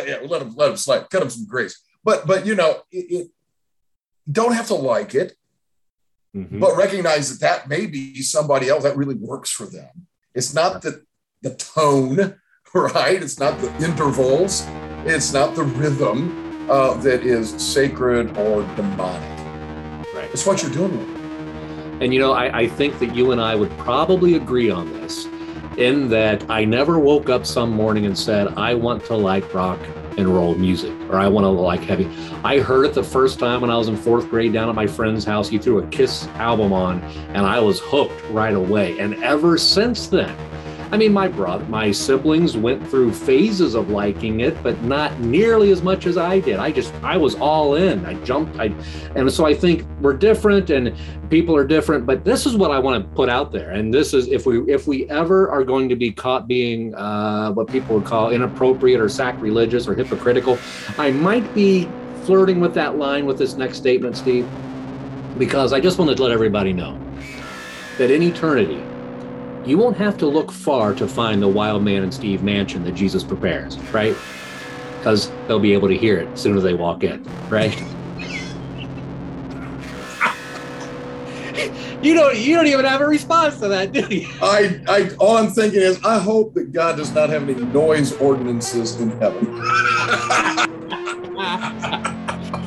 yeah, 0.07 0.19
let 0.27 0.41
them 0.41 0.55
let 0.57 0.69
them 0.69 0.77
slide. 0.77 1.11
Cut 1.11 1.21
them 1.21 1.31
some 1.31 1.47
grace. 1.47 1.83
But 2.03 2.27
but 2.27 2.47
you 2.47 2.55
know, 2.55 2.83
it, 2.91 3.13
it 3.13 3.31
don't 4.31 4.53
have 4.53 4.69
to 4.69 4.75
like 4.75 5.15
it, 5.15 5.36
Mhm. 6.37 6.61
but 6.61 6.77
recognize 6.77 7.31
that 7.31 7.41
that 7.41 7.69
may 7.69 7.87
be 7.87 8.21
somebody 8.21 8.69
else 8.69 8.83
that 8.83 8.97
really 8.97 9.15
works 9.15 9.51
for 9.51 9.65
them. 9.65 10.07
It's 10.35 10.53
not 10.53 10.83
the 10.83 11.03
the 11.43 11.55
tone, 11.55 12.35
right? 12.75 13.23
It's 13.23 13.39
not 13.39 13.59
the 13.61 13.73
intervals. 13.85 14.65
It's 15.05 15.33
not 15.33 15.55
the 15.55 15.63
rhythm 15.65 16.71
uh, 16.71 16.95
that 16.95 17.23
is 17.25 17.51
sacred 17.63 18.37
or 18.37 18.63
demonic. 18.77 19.39
Right. 20.15 20.29
It's 20.33 20.45
what 20.47 20.63
you're 20.63 20.73
doing 20.73 20.99
with. 20.99 22.03
And 22.03 22.13
you 22.13 22.21
know, 22.21 22.33
I, 22.33 22.61
I 22.63 22.69
think 22.69 22.99
that 22.99 23.15
you 23.15 23.33
and 23.33 23.41
I 23.41 23.55
would 23.55 23.71
probably 23.79 24.35
agree 24.35 24.71
on 24.71 24.93
this, 24.95 25.27
in 25.79 26.09
that 26.11 26.45
I 26.51 26.65
never 26.65 26.99
woke 26.99 27.31
up 27.31 27.47
some 27.47 27.71
morning 27.71 28.05
and 28.05 28.19
said, 28.19 28.49
I 28.59 28.75
want 28.75 29.05
to 29.07 29.15
like 29.17 29.55
rock 29.55 29.79
and 30.17 30.29
roll 30.29 30.55
music, 30.55 30.93
or 31.11 31.17
I 31.17 31.29
want 31.29 31.45
to 31.45 31.49
like 31.49 31.81
heavy. 31.81 32.09
I 32.45 32.59
heard 32.59 32.87
it 32.87 32.95
the 32.95 33.03
first 33.03 33.39
time 33.39 33.61
when 33.61 33.71
I 33.71 33.77
was 33.77 33.89
in 33.89 33.97
fourth 33.97 34.29
grade 34.29 34.53
down 34.53 34.69
at 34.69 34.75
my 34.75 34.87
friend's 34.87 35.25
house. 35.25 35.49
He 35.49 35.59
threw 35.59 35.79
a 35.79 35.87
Kiss 35.89 36.27
album 36.35 36.73
on, 36.73 37.01
and 37.35 37.47
I 37.47 37.61
was 37.61 37.81
hooked 37.81 38.23
right 38.31 38.55
away. 38.55 38.99
And 38.99 39.23
ever 39.23 39.59
since 39.59 40.07
then, 40.07 40.35
I 40.93 40.97
mean, 40.97 41.13
my 41.13 41.27
brother, 41.27 41.65
my 41.65 41.91
siblings 41.91 42.57
went 42.57 42.87
through 42.89 43.13
phases 43.13 43.75
of 43.75 43.91
liking 43.91 44.41
it, 44.41 44.63
but 44.63 44.81
not 44.83 45.19
nearly 45.19 45.73
as 45.73 45.83
much 45.83 46.07
as 46.07 46.17
I 46.17 46.39
did. 46.39 46.57
I 46.59 46.71
just, 46.71 46.95
I 47.03 47.17
was 47.17 47.35
all 47.35 47.75
in. 47.75 48.07
I 48.07 48.15
jumped. 48.23 48.57
I, 48.61 48.67
and 49.17 49.31
so 49.33 49.45
I 49.45 49.53
think 49.53 49.85
we're 50.01 50.15
different, 50.15 50.71
and 50.71 50.95
people 51.29 51.57
are 51.57 51.67
different. 51.67 52.07
But 52.07 52.25
this 52.25 52.47
is 52.47 52.57
what 52.57 52.71
I 52.71 52.79
want 52.79 53.03
to 53.03 53.17
put 53.17 53.29
out 53.29 53.51
there. 53.51 53.71
And 53.73 53.93
this 53.93 54.15
is 54.15 54.29
if 54.29 54.47
we, 54.47 54.61
if 54.73 54.87
we 54.87 55.11
ever 55.11 55.51
are 55.51 55.65
going 55.65 55.89
to 55.89 55.97
be 55.97 56.13
caught 56.13 56.47
being 56.47 56.95
uh, 56.95 57.51
what 57.53 57.67
people 57.67 57.97
would 57.97 58.07
call 58.07 58.31
inappropriate 58.31 59.01
or 59.01 59.09
sacrilegious 59.09 59.89
or 59.89 59.95
hypocritical, 59.95 60.57
I 60.99 61.11
might 61.11 61.53
be 61.53 61.89
flirting 62.23 62.61
with 62.61 62.75
that 62.75 62.97
line 62.97 63.27
with 63.27 63.39
this 63.39 63.55
next 63.55 63.79
statement, 63.79 64.17
Steve, 64.17 64.49
because 65.37 65.73
I 65.73 65.81
just 65.81 65.99
wanted 65.99 66.17
to 66.19 66.23
let 66.23 66.31
everybody 66.31 66.73
know 66.73 66.97
that 67.99 68.13
in 68.13 68.23
eternity 68.23 68.81
you 69.67 69.79
won't 69.79 69.97
have 69.97 70.17
to 70.19 70.27
look 70.27 70.53
far 70.53 70.95
to 70.95 71.09
find 71.09 71.43
the 71.43 71.49
Wildman 71.49 72.05
and 72.05 72.15
Steve 72.15 72.43
mansion 72.43 72.85
that 72.85 72.93
Jesus 72.93 73.25
prepares, 73.25 73.77
right? 73.93 74.15
Because 75.01 75.33
they'll 75.47 75.59
be 75.59 75.73
able 75.73 75.89
to 75.89 75.99
hear 75.99 76.19
it 76.19 76.31
as 76.33 76.41
soon 76.41 76.57
as 76.57 76.63
they 76.63 76.75
walk 76.75 77.03
in, 77.03 77.27
right? 77.51 77.77
you 82.01 82.15
don't 82.15 82.37
you 82.37 82.55
don't 82.55 82.69
even 82.69 82.85
have 82.85 83.01
a 83.01 83.07
response 83.07 83.59
to 83.59 83.69
that, 83.69 83.93
do 83.93 84.07
you? 84.09 84.27
I, 84.41 84.81
I, 84.89 85.11
all 85.19 85.37
I'm 85.37 85.51
thinking 85.51 85.81
is, 85.81 85.99
I 86.05 86.19
hope 86.19 86.55
that 86.55 86.73
God 86.73 86.97
does 86.97 87.13
not 87.13 87.31
have 87.31 87.43
any 87.43 87.57
noise 87.57 88.13
ordinances 88.21 89.01
in 89.01 89.17
heaven. 89.21 89.53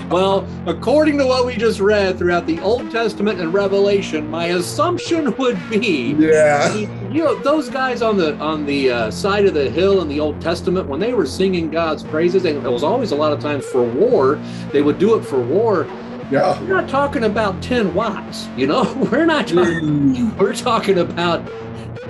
Well, 0.10 0.47
according 0.66 1.18
to 1.20 1.26
what 1.28 1.45
we 1.45 1.55
just 1.55 1.80
read 1.80 2.18
throughout 2.18 2.47
the 2.47 2.60
Old 2.62 2.89
Testament 2.89 3.39
and 3.39 3.53
Revelation, 3.53 4.28
my 4.30 4.45
assumption 4.47 5.36
would 5.38 5.57
be 5.70 6.16
Yeah. 6.18 6.74
you 6.76 7.24
know 7.24 7.36
those 7.41 7.70
guys 7.70 8.01
on 8.01 8.18
the 8.18 8.36
on 8.39 8.66
the 8.66 8.91
uh, 8.91 9.12
side 9.12 9.45
of 9.45 9.53
the 9.53 9.70
hill 9.70 10.01
in 10.01 10.07
the 10.07 10.20
old 10.20 10.39
testament 10.41 10.88
when 10.88 10.99
they 10.99 11.14
were 11.14 11.26
singing 11.26 11.70
god's 11.72 12.03
praises 12.03 12.45
and 12.45 12.64
it 12.66 12.70
was 12.72 12.84
always 12.84 13.12
a 13.12 13.16
lot 13.16 13.32
of 13.34 13.39
times 13.39 13.66
for 13.66 13.84
war 13.84 14.39
they 14.72 14.82
would 14.84 14.99
do 14.99 15.16
it 15.16 15.24
for 15.26 15.39
war 15.39 15.88
Yeah. 16.32 16.60
we're 16.62 16.68
not 16.82 16.88
talking 16.88 17.24
about 17.24 17.62
10 17.64 17.93
watts 17.95 18.47
you 18.55 18.68
know 18.68 18.84
we're 19.12 19.26
not 19.26 19.47
talking 19.47 19.80
Mm, 19.82 20.38
we're 20.38 20.53
talking 20.53 20.99
about 20.99 21.41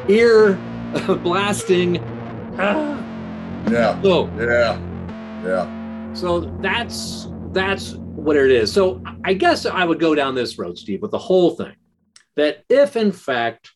ear 0.10 0.56
blasting 1.24 1.98
ah. 2.60 2.98
Yeah. 3.72 4.02
so 4.02 4.30
Yeah. 4.38 4.78
Yeah. 5.46 6.14
so 6.14 6.42
that's 6.62 7.28
that's 7.52 7.94
what 7.94 8.36
it 8.36 8.52
is 8.52 8.72
so 8.72 9.02
i 9.24 9.34
guess 9.34 9.66
i 9.66 9.84
would 9.84 10.00
go 10.00 10.14
down 10.14 10.36
this 10.36 10.58
road 10.60 10.78
steve 10.78 11.02
with 11.02 11.12
the 11.12 11.18
whole 11.18 11.52
thing 11.52 11.74
that 12.36 12.64
if 12.70 12.96
in 12.96 13.12
fact 13.12 13.72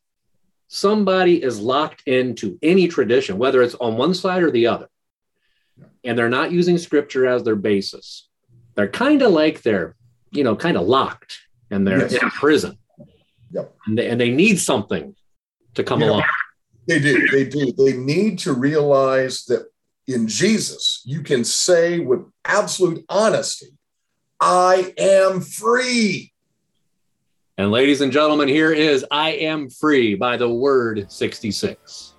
somebody 0.67 1.41
is 1.41 1.59
locked 1.59 2.03
into 2.05 2.57
any 2.61 2.87
tradition 2.87 3.37
whether 3.37 3.61
it's 3.61 3.75
on 3.75 3.97
one 3.97 4.13
side 4.13 4.43
or 4.43 4.51
the 4.51 4.67
other 4.67 4.87
and 6.03 6.17
they're 6.17 6.29
not 6.29 6.51
using 6.51 6.77
scripture 6.77 7.25
as 7.27 7.43
their 7.43 7.55
basis 7.55 8.27
they're 8.75 8.87
kind 8.87 9.21
of 9.21 9.31
like 9.31 9.61
they're 9.63 9.95
you 10.31 10.43
know 10.43 10.55
kind 10.55 10.77
of 10.77 10.87
locked 10.87 11.39
and 11.71 11.87
they're 11.87 11.99
Yes. 12.01 12.13
in 12.21 12.29
prison 12.31 12.77
Yep. 13.51 13.75
and, 13.85 13.97
they, 13.97 14.09
and 14.09 14.19
they 14.21 14.31
need 14.31 14.59
something 14.59 15.15
to 15.75 15.83
come 15.83 16.01
along 16.01 16.23
They 16.87 16.99
do. 16.99 17.27
They 17.31 17.45
do. 17.45 17.71
They 17.71 17.93
need 17.95 18.39
to 18.39 18.51
realize 18.53 19.45
that 19.45 19.67
in 20.07 20.27
Jesus, 20.27 21.01
you 21.05 21.21
can 21.21 21.43
say 21.43 21.99
with 21.99 22.21
absolute 22.45 23.03
honesty, 23.09 23.67
I 24.39 24.93
am 24.97 25.39
free. 25.41 26.33
and 27.57 27.71
ladies 27.71 28.01
and 28.01 28.11
gentlemen 28.11 28.47
here 28.49 28.71
is 28.73 29.05
i 29.11 29.29
am 29.31 29.69
free 29.69 30.15
by 30.15 30.35
the 30.37 30.47
Word66 30.47 32.11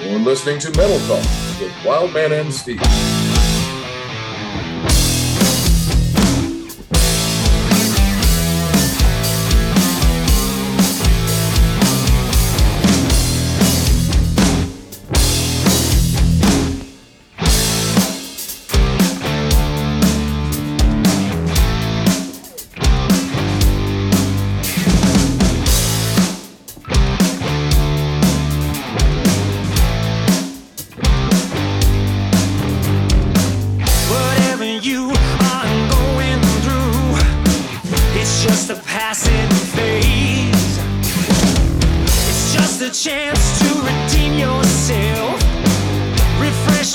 You're 0.00 0.18
listening 0.18 0.58
to 0.60 0.70
Metal 0.70 0.98
Talk 1.06 1.24
with 1.60 1.72
Wildman 1.84 2.32
and 2.32 2.52
Steve. 2.52 2.80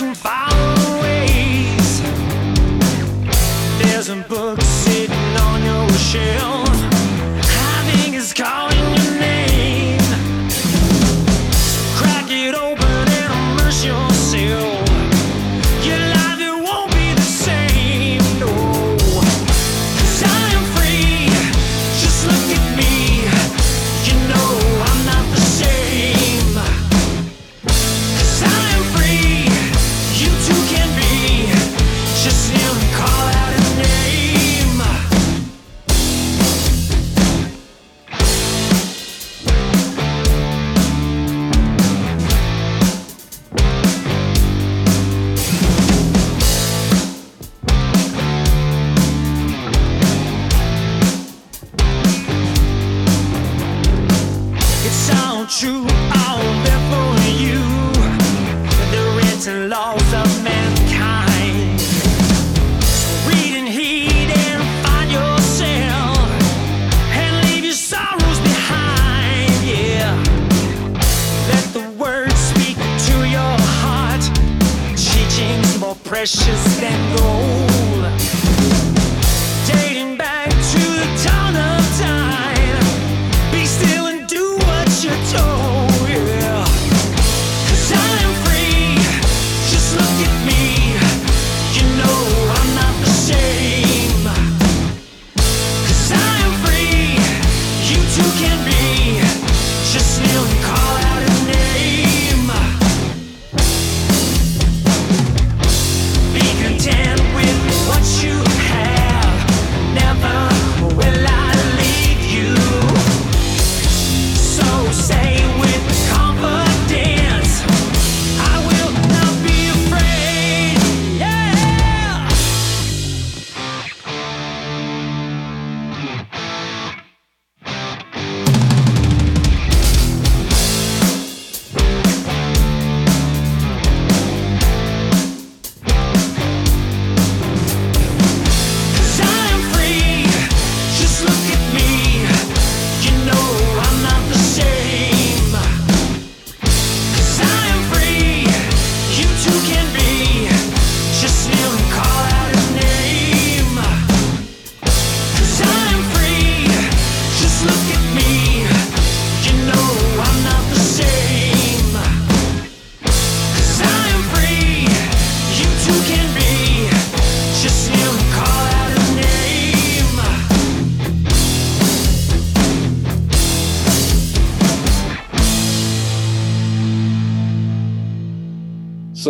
And 0.04 0.16
the 0.16 0.99
ways. 1.02 2.02
There's 3.82 4.10
a 4.10 4.16
book 4.28 4.60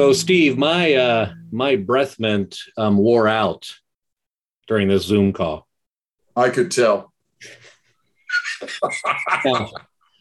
So, 0.02 0.14
Steve, 0.14 0.58
my 0.58 0.96
uh, 0.96 1.32
my 1.52 1.76
breath 1.76 2.20
mint 2.20 2.58
um, 2.76 2.98
wore 2.98 3.28
out 3.28 3.72
during 4.68 4.88
this 4.88 5.06
Zoom 5.06 5.32
call. 5.32 5.68
I 6.36 6.50
could 6.50 6.72
tell. 6.72 7.14
Now, 9.46 9.70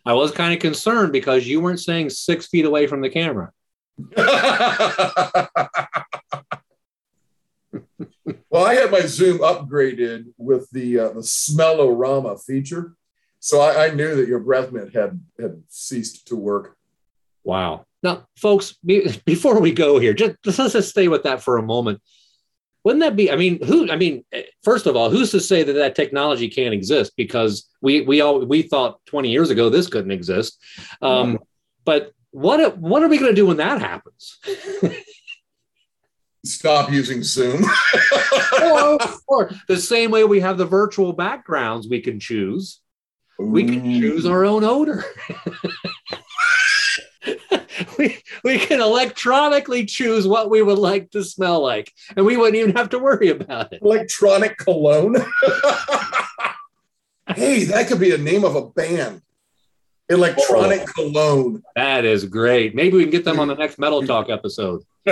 I 0.04 0.12
was 0.12 0.32
kind 0.32 0.52
of 0.52 0.60
concerned 0.60 1.12
because 1.12 1.48
you 1.48 1.62
weren't 1.62 1.80
saying 1.80 2.10
six 2.10 2.46
feet 2.48 2.66
away 2.66 2.88
from 2.88 3.00
the 3.00 3.08
camera. 3.08 3.52
well, 8.50 8.66
I 8.66 8.74
had 8.74 8.90
my 8.90 9.00
Zoom 9.06 9.38
upgraded 9.38 10.26
with 10.36 10.68
the 10.72 10.98
uh, 10.98 11.08
the 11.08 11.20
Smellorama 11.20 12.38
feature, 12.44 12.96
so 13.38 13.62
I, 13.62 13.86
I 13.86 13.94
knew 13.94 14.14
that 14.16 14.28
your 14.28 14.40
breath 14.40 14.72
mint 14.72 14.94
had 14.94 15.18
had 15.40 15.62
ceased 15.68 16.28
to 16.28 16.36
work. 16.36 16.76
Wow. 17.44 17.86
Now, 18.02 18.26
folks, 18.36 18.74
before 19.24 19.60
we 19.60 19.72
go 19.72 19.98
here, 19.98 20.14
just, 20.14 20.36
let's 20.44 20.72
just 20.72 20.90
stay 20.90 21.08
with 21.08 21.24
that 21.24 21.42
for 21.42 21.58
a 21.58 21.62
moment. 21.62 22.00
Wouldn't 22.82 23.00
that 23.00 23.16
be? 23.16 23.30
I 23.30 23.36
mean, 23.36 23.62
who? 23.62 23.90
I 23.90 23.96
mean, 23.96 24.24
eh, 24.32 24.44
first 24.64 24.86
of 24.86 24.96
all, 24.96 25.10
who's 25.10 25.30
to 25.32 25.40
say 25.40 25.62
that 25.62 25.74
that 25.74 25.94
technology 25.94 26.48
can't 26.48 26.72
exist? 26.72 27.12
Because 27.14 27.68
we 27.82 28.00
we 28.00 28.22
all 28.22 28.44
we 28.46 28.62
thought 28.62 29.04
20 29.04 29.30
years 29.30 29.50
ago 29.50 29.68
this 29.68 29.86
couldn't 29.86 30.12
exist. 30.12 30.58
Um, 31.02 31.40
but 31.84 32.12
what 32.30 32.78
what 32.78 33.02
are 33.02 33.08
we 33.08 33.18
going 33.18 33.32
to 33.32 33.36
do 33.36 33.46
when 33.46 33.58
that 33.58 33.82
happens? 33.82 34.38
Stop 36.44 36.90
using 36.90 37.22
Zoom. 37.22 37.62
or, 38.62 38.98
or 39.28 39.50
the 39.68 39.76
same 39.76 40.10
way 40.10 40.24
we 40.24 40.40
have 40.40 40.56
the 40.56 40.64
virtual 40.64 41.12
backgrounds 41.12 41.86
we 41.86 42.00
can 42.00 42.18
choose, 42.18 42.80
we 43.38 43.64
can 43.64 43.84
choose 44.00 44.24
our 44.24 44.44
own 44.44 44.64
odor. 44.64 45.04
We, 48.00 48.18
we 48.42 48.58
can 48.58 48.80
electronically 48.80 49.84
choose 49.84 50.26
what 50.26 50.48
we 50.48 50.62
would 50.62 50.78
like 50.78 51.10
to 51.10 51.22
smell 51.22 51.60
like, 51.62 51.92
and 52.16 52.24
we 52.24 52.38
wouldn't 52.38 52.56
even 52.56 52.74
have 52.74 52.88
to 52.90 52.98
worry 52.98 53.28
about 53.28 53.72
it. 53.72 53.82
electronic 53.82 54.56
cologne. 54.56 55.16
hey, 57.34 57.64
that 57.64 57.86
could 57.88 58.00
be 58.00 58.10
the 58.10 58.18
name 58.18 58.44
of 58.44 58.56
a 58.56 58.66
band. 58.70 59.20
Electronic 60.08 60.80
oh. 60.82 60.92
cologne. 60.94 61.62
That 61.76 62.06
is 62.06 62.24
great. 62.24 62.74
Maybe 62.74 62.96
we 62.96 63.02
can 63.02 63.10
get 63.10 63.24
them 63.24 63.38
on 63.38 63.48
the 63.48 63.54
next 63.54 63.78
Metal 63.78 64.02
Talk 64.02 64.30
episode. 64.30 64.82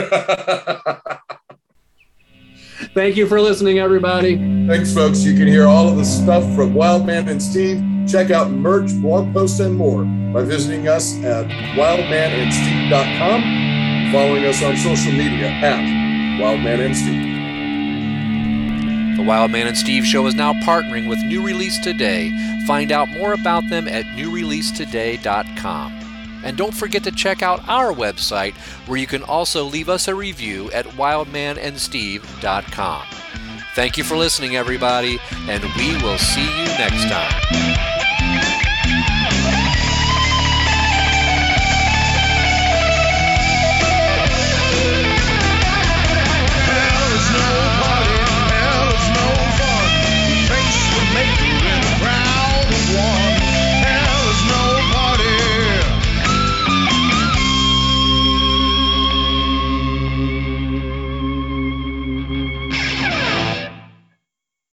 Thank 2.99 3.17
you 3.17 3.27
for 3.29 3.41
listening, 3.41 3.79
everybody. 3.79 4.35
Thanks, 4.67 4.93
folks. 4.93 5.23
You 5.23 5.37
can 5.37 5.47
hear 5.47 5.69
all 5.69 5.89
of 5.89 5.97
the 5.97 6.05
stuff 6.05 6.43
from 6.57 6.75
Wildman 6.75 7.29
and 7.29 7.41
Steve. 7.41 7.81
Check 8.09 8.33
out 8.33 8.51
merch, 8.51 8.93
blog 8.97 9.33
posts, 9.33 9.61
and 9.61 9.77
more 9.77 10.03
by 10.33 10.43
visiting 10.43 10.89
us 10.89 11.15
at 11.23 11.47
wildmanandsteve.com, 11.77 14.11
following 14.11 14.45
us 14.47 14.65
on 14.65 14.77
social 14.77 15.13
media 15.13 15.47
at 15.47 16.41
Wildman 16.41 16.81
and 16.81 16.97
Steve. 16.97 17.37
The 19.17 19.23
Wildman 19.23 19.69
and 19.69 19.77
Steve 19.77 20.05
Show 20.05 20.27
is 20.27 20.35
now 20.35 20.55
partnering 20.55 21.09
with 21.09 21.23
New 21.23 21.47
Release 21.47 21.79
Today. 21.79 22.33
Find 22.67 22.91
out 22.91 23.09
more 23.11 23.33
about 23.33 23.71
them 23.71 23.87
at 23.87 24.07
newreleasetoday.com. 24.07 25.98
And 26.45 26.57
don't 26.57 26.75
forget 26.75 27.03
to 27.05 27.11
check 27.11 27.43
out 27.43 27.67
our 27.69 27.93
website, 27.93 28.55
where 28.87 28.99
you 28.99 29.07
can 29.07 29.23
also 29.23 29.65
leave 29.65 29.89
us 29.89 30.09
a 30.09 30.15
review 30.15 30.71
at 30.73 30.85
wildmanandsteve.com. 30.87 33.07
Thank 33.75 33.97
you 33.97 34.05
for 34.05 34.17
listening, 34.17 34.57
everybody, 34.57 35.19
and 35.49 35.63
we 35.77 35.95
will 36.03 36.19
see 36.19 36.43
you 36.43 36.67
next 36.79 37.09
time. 37.09 37.98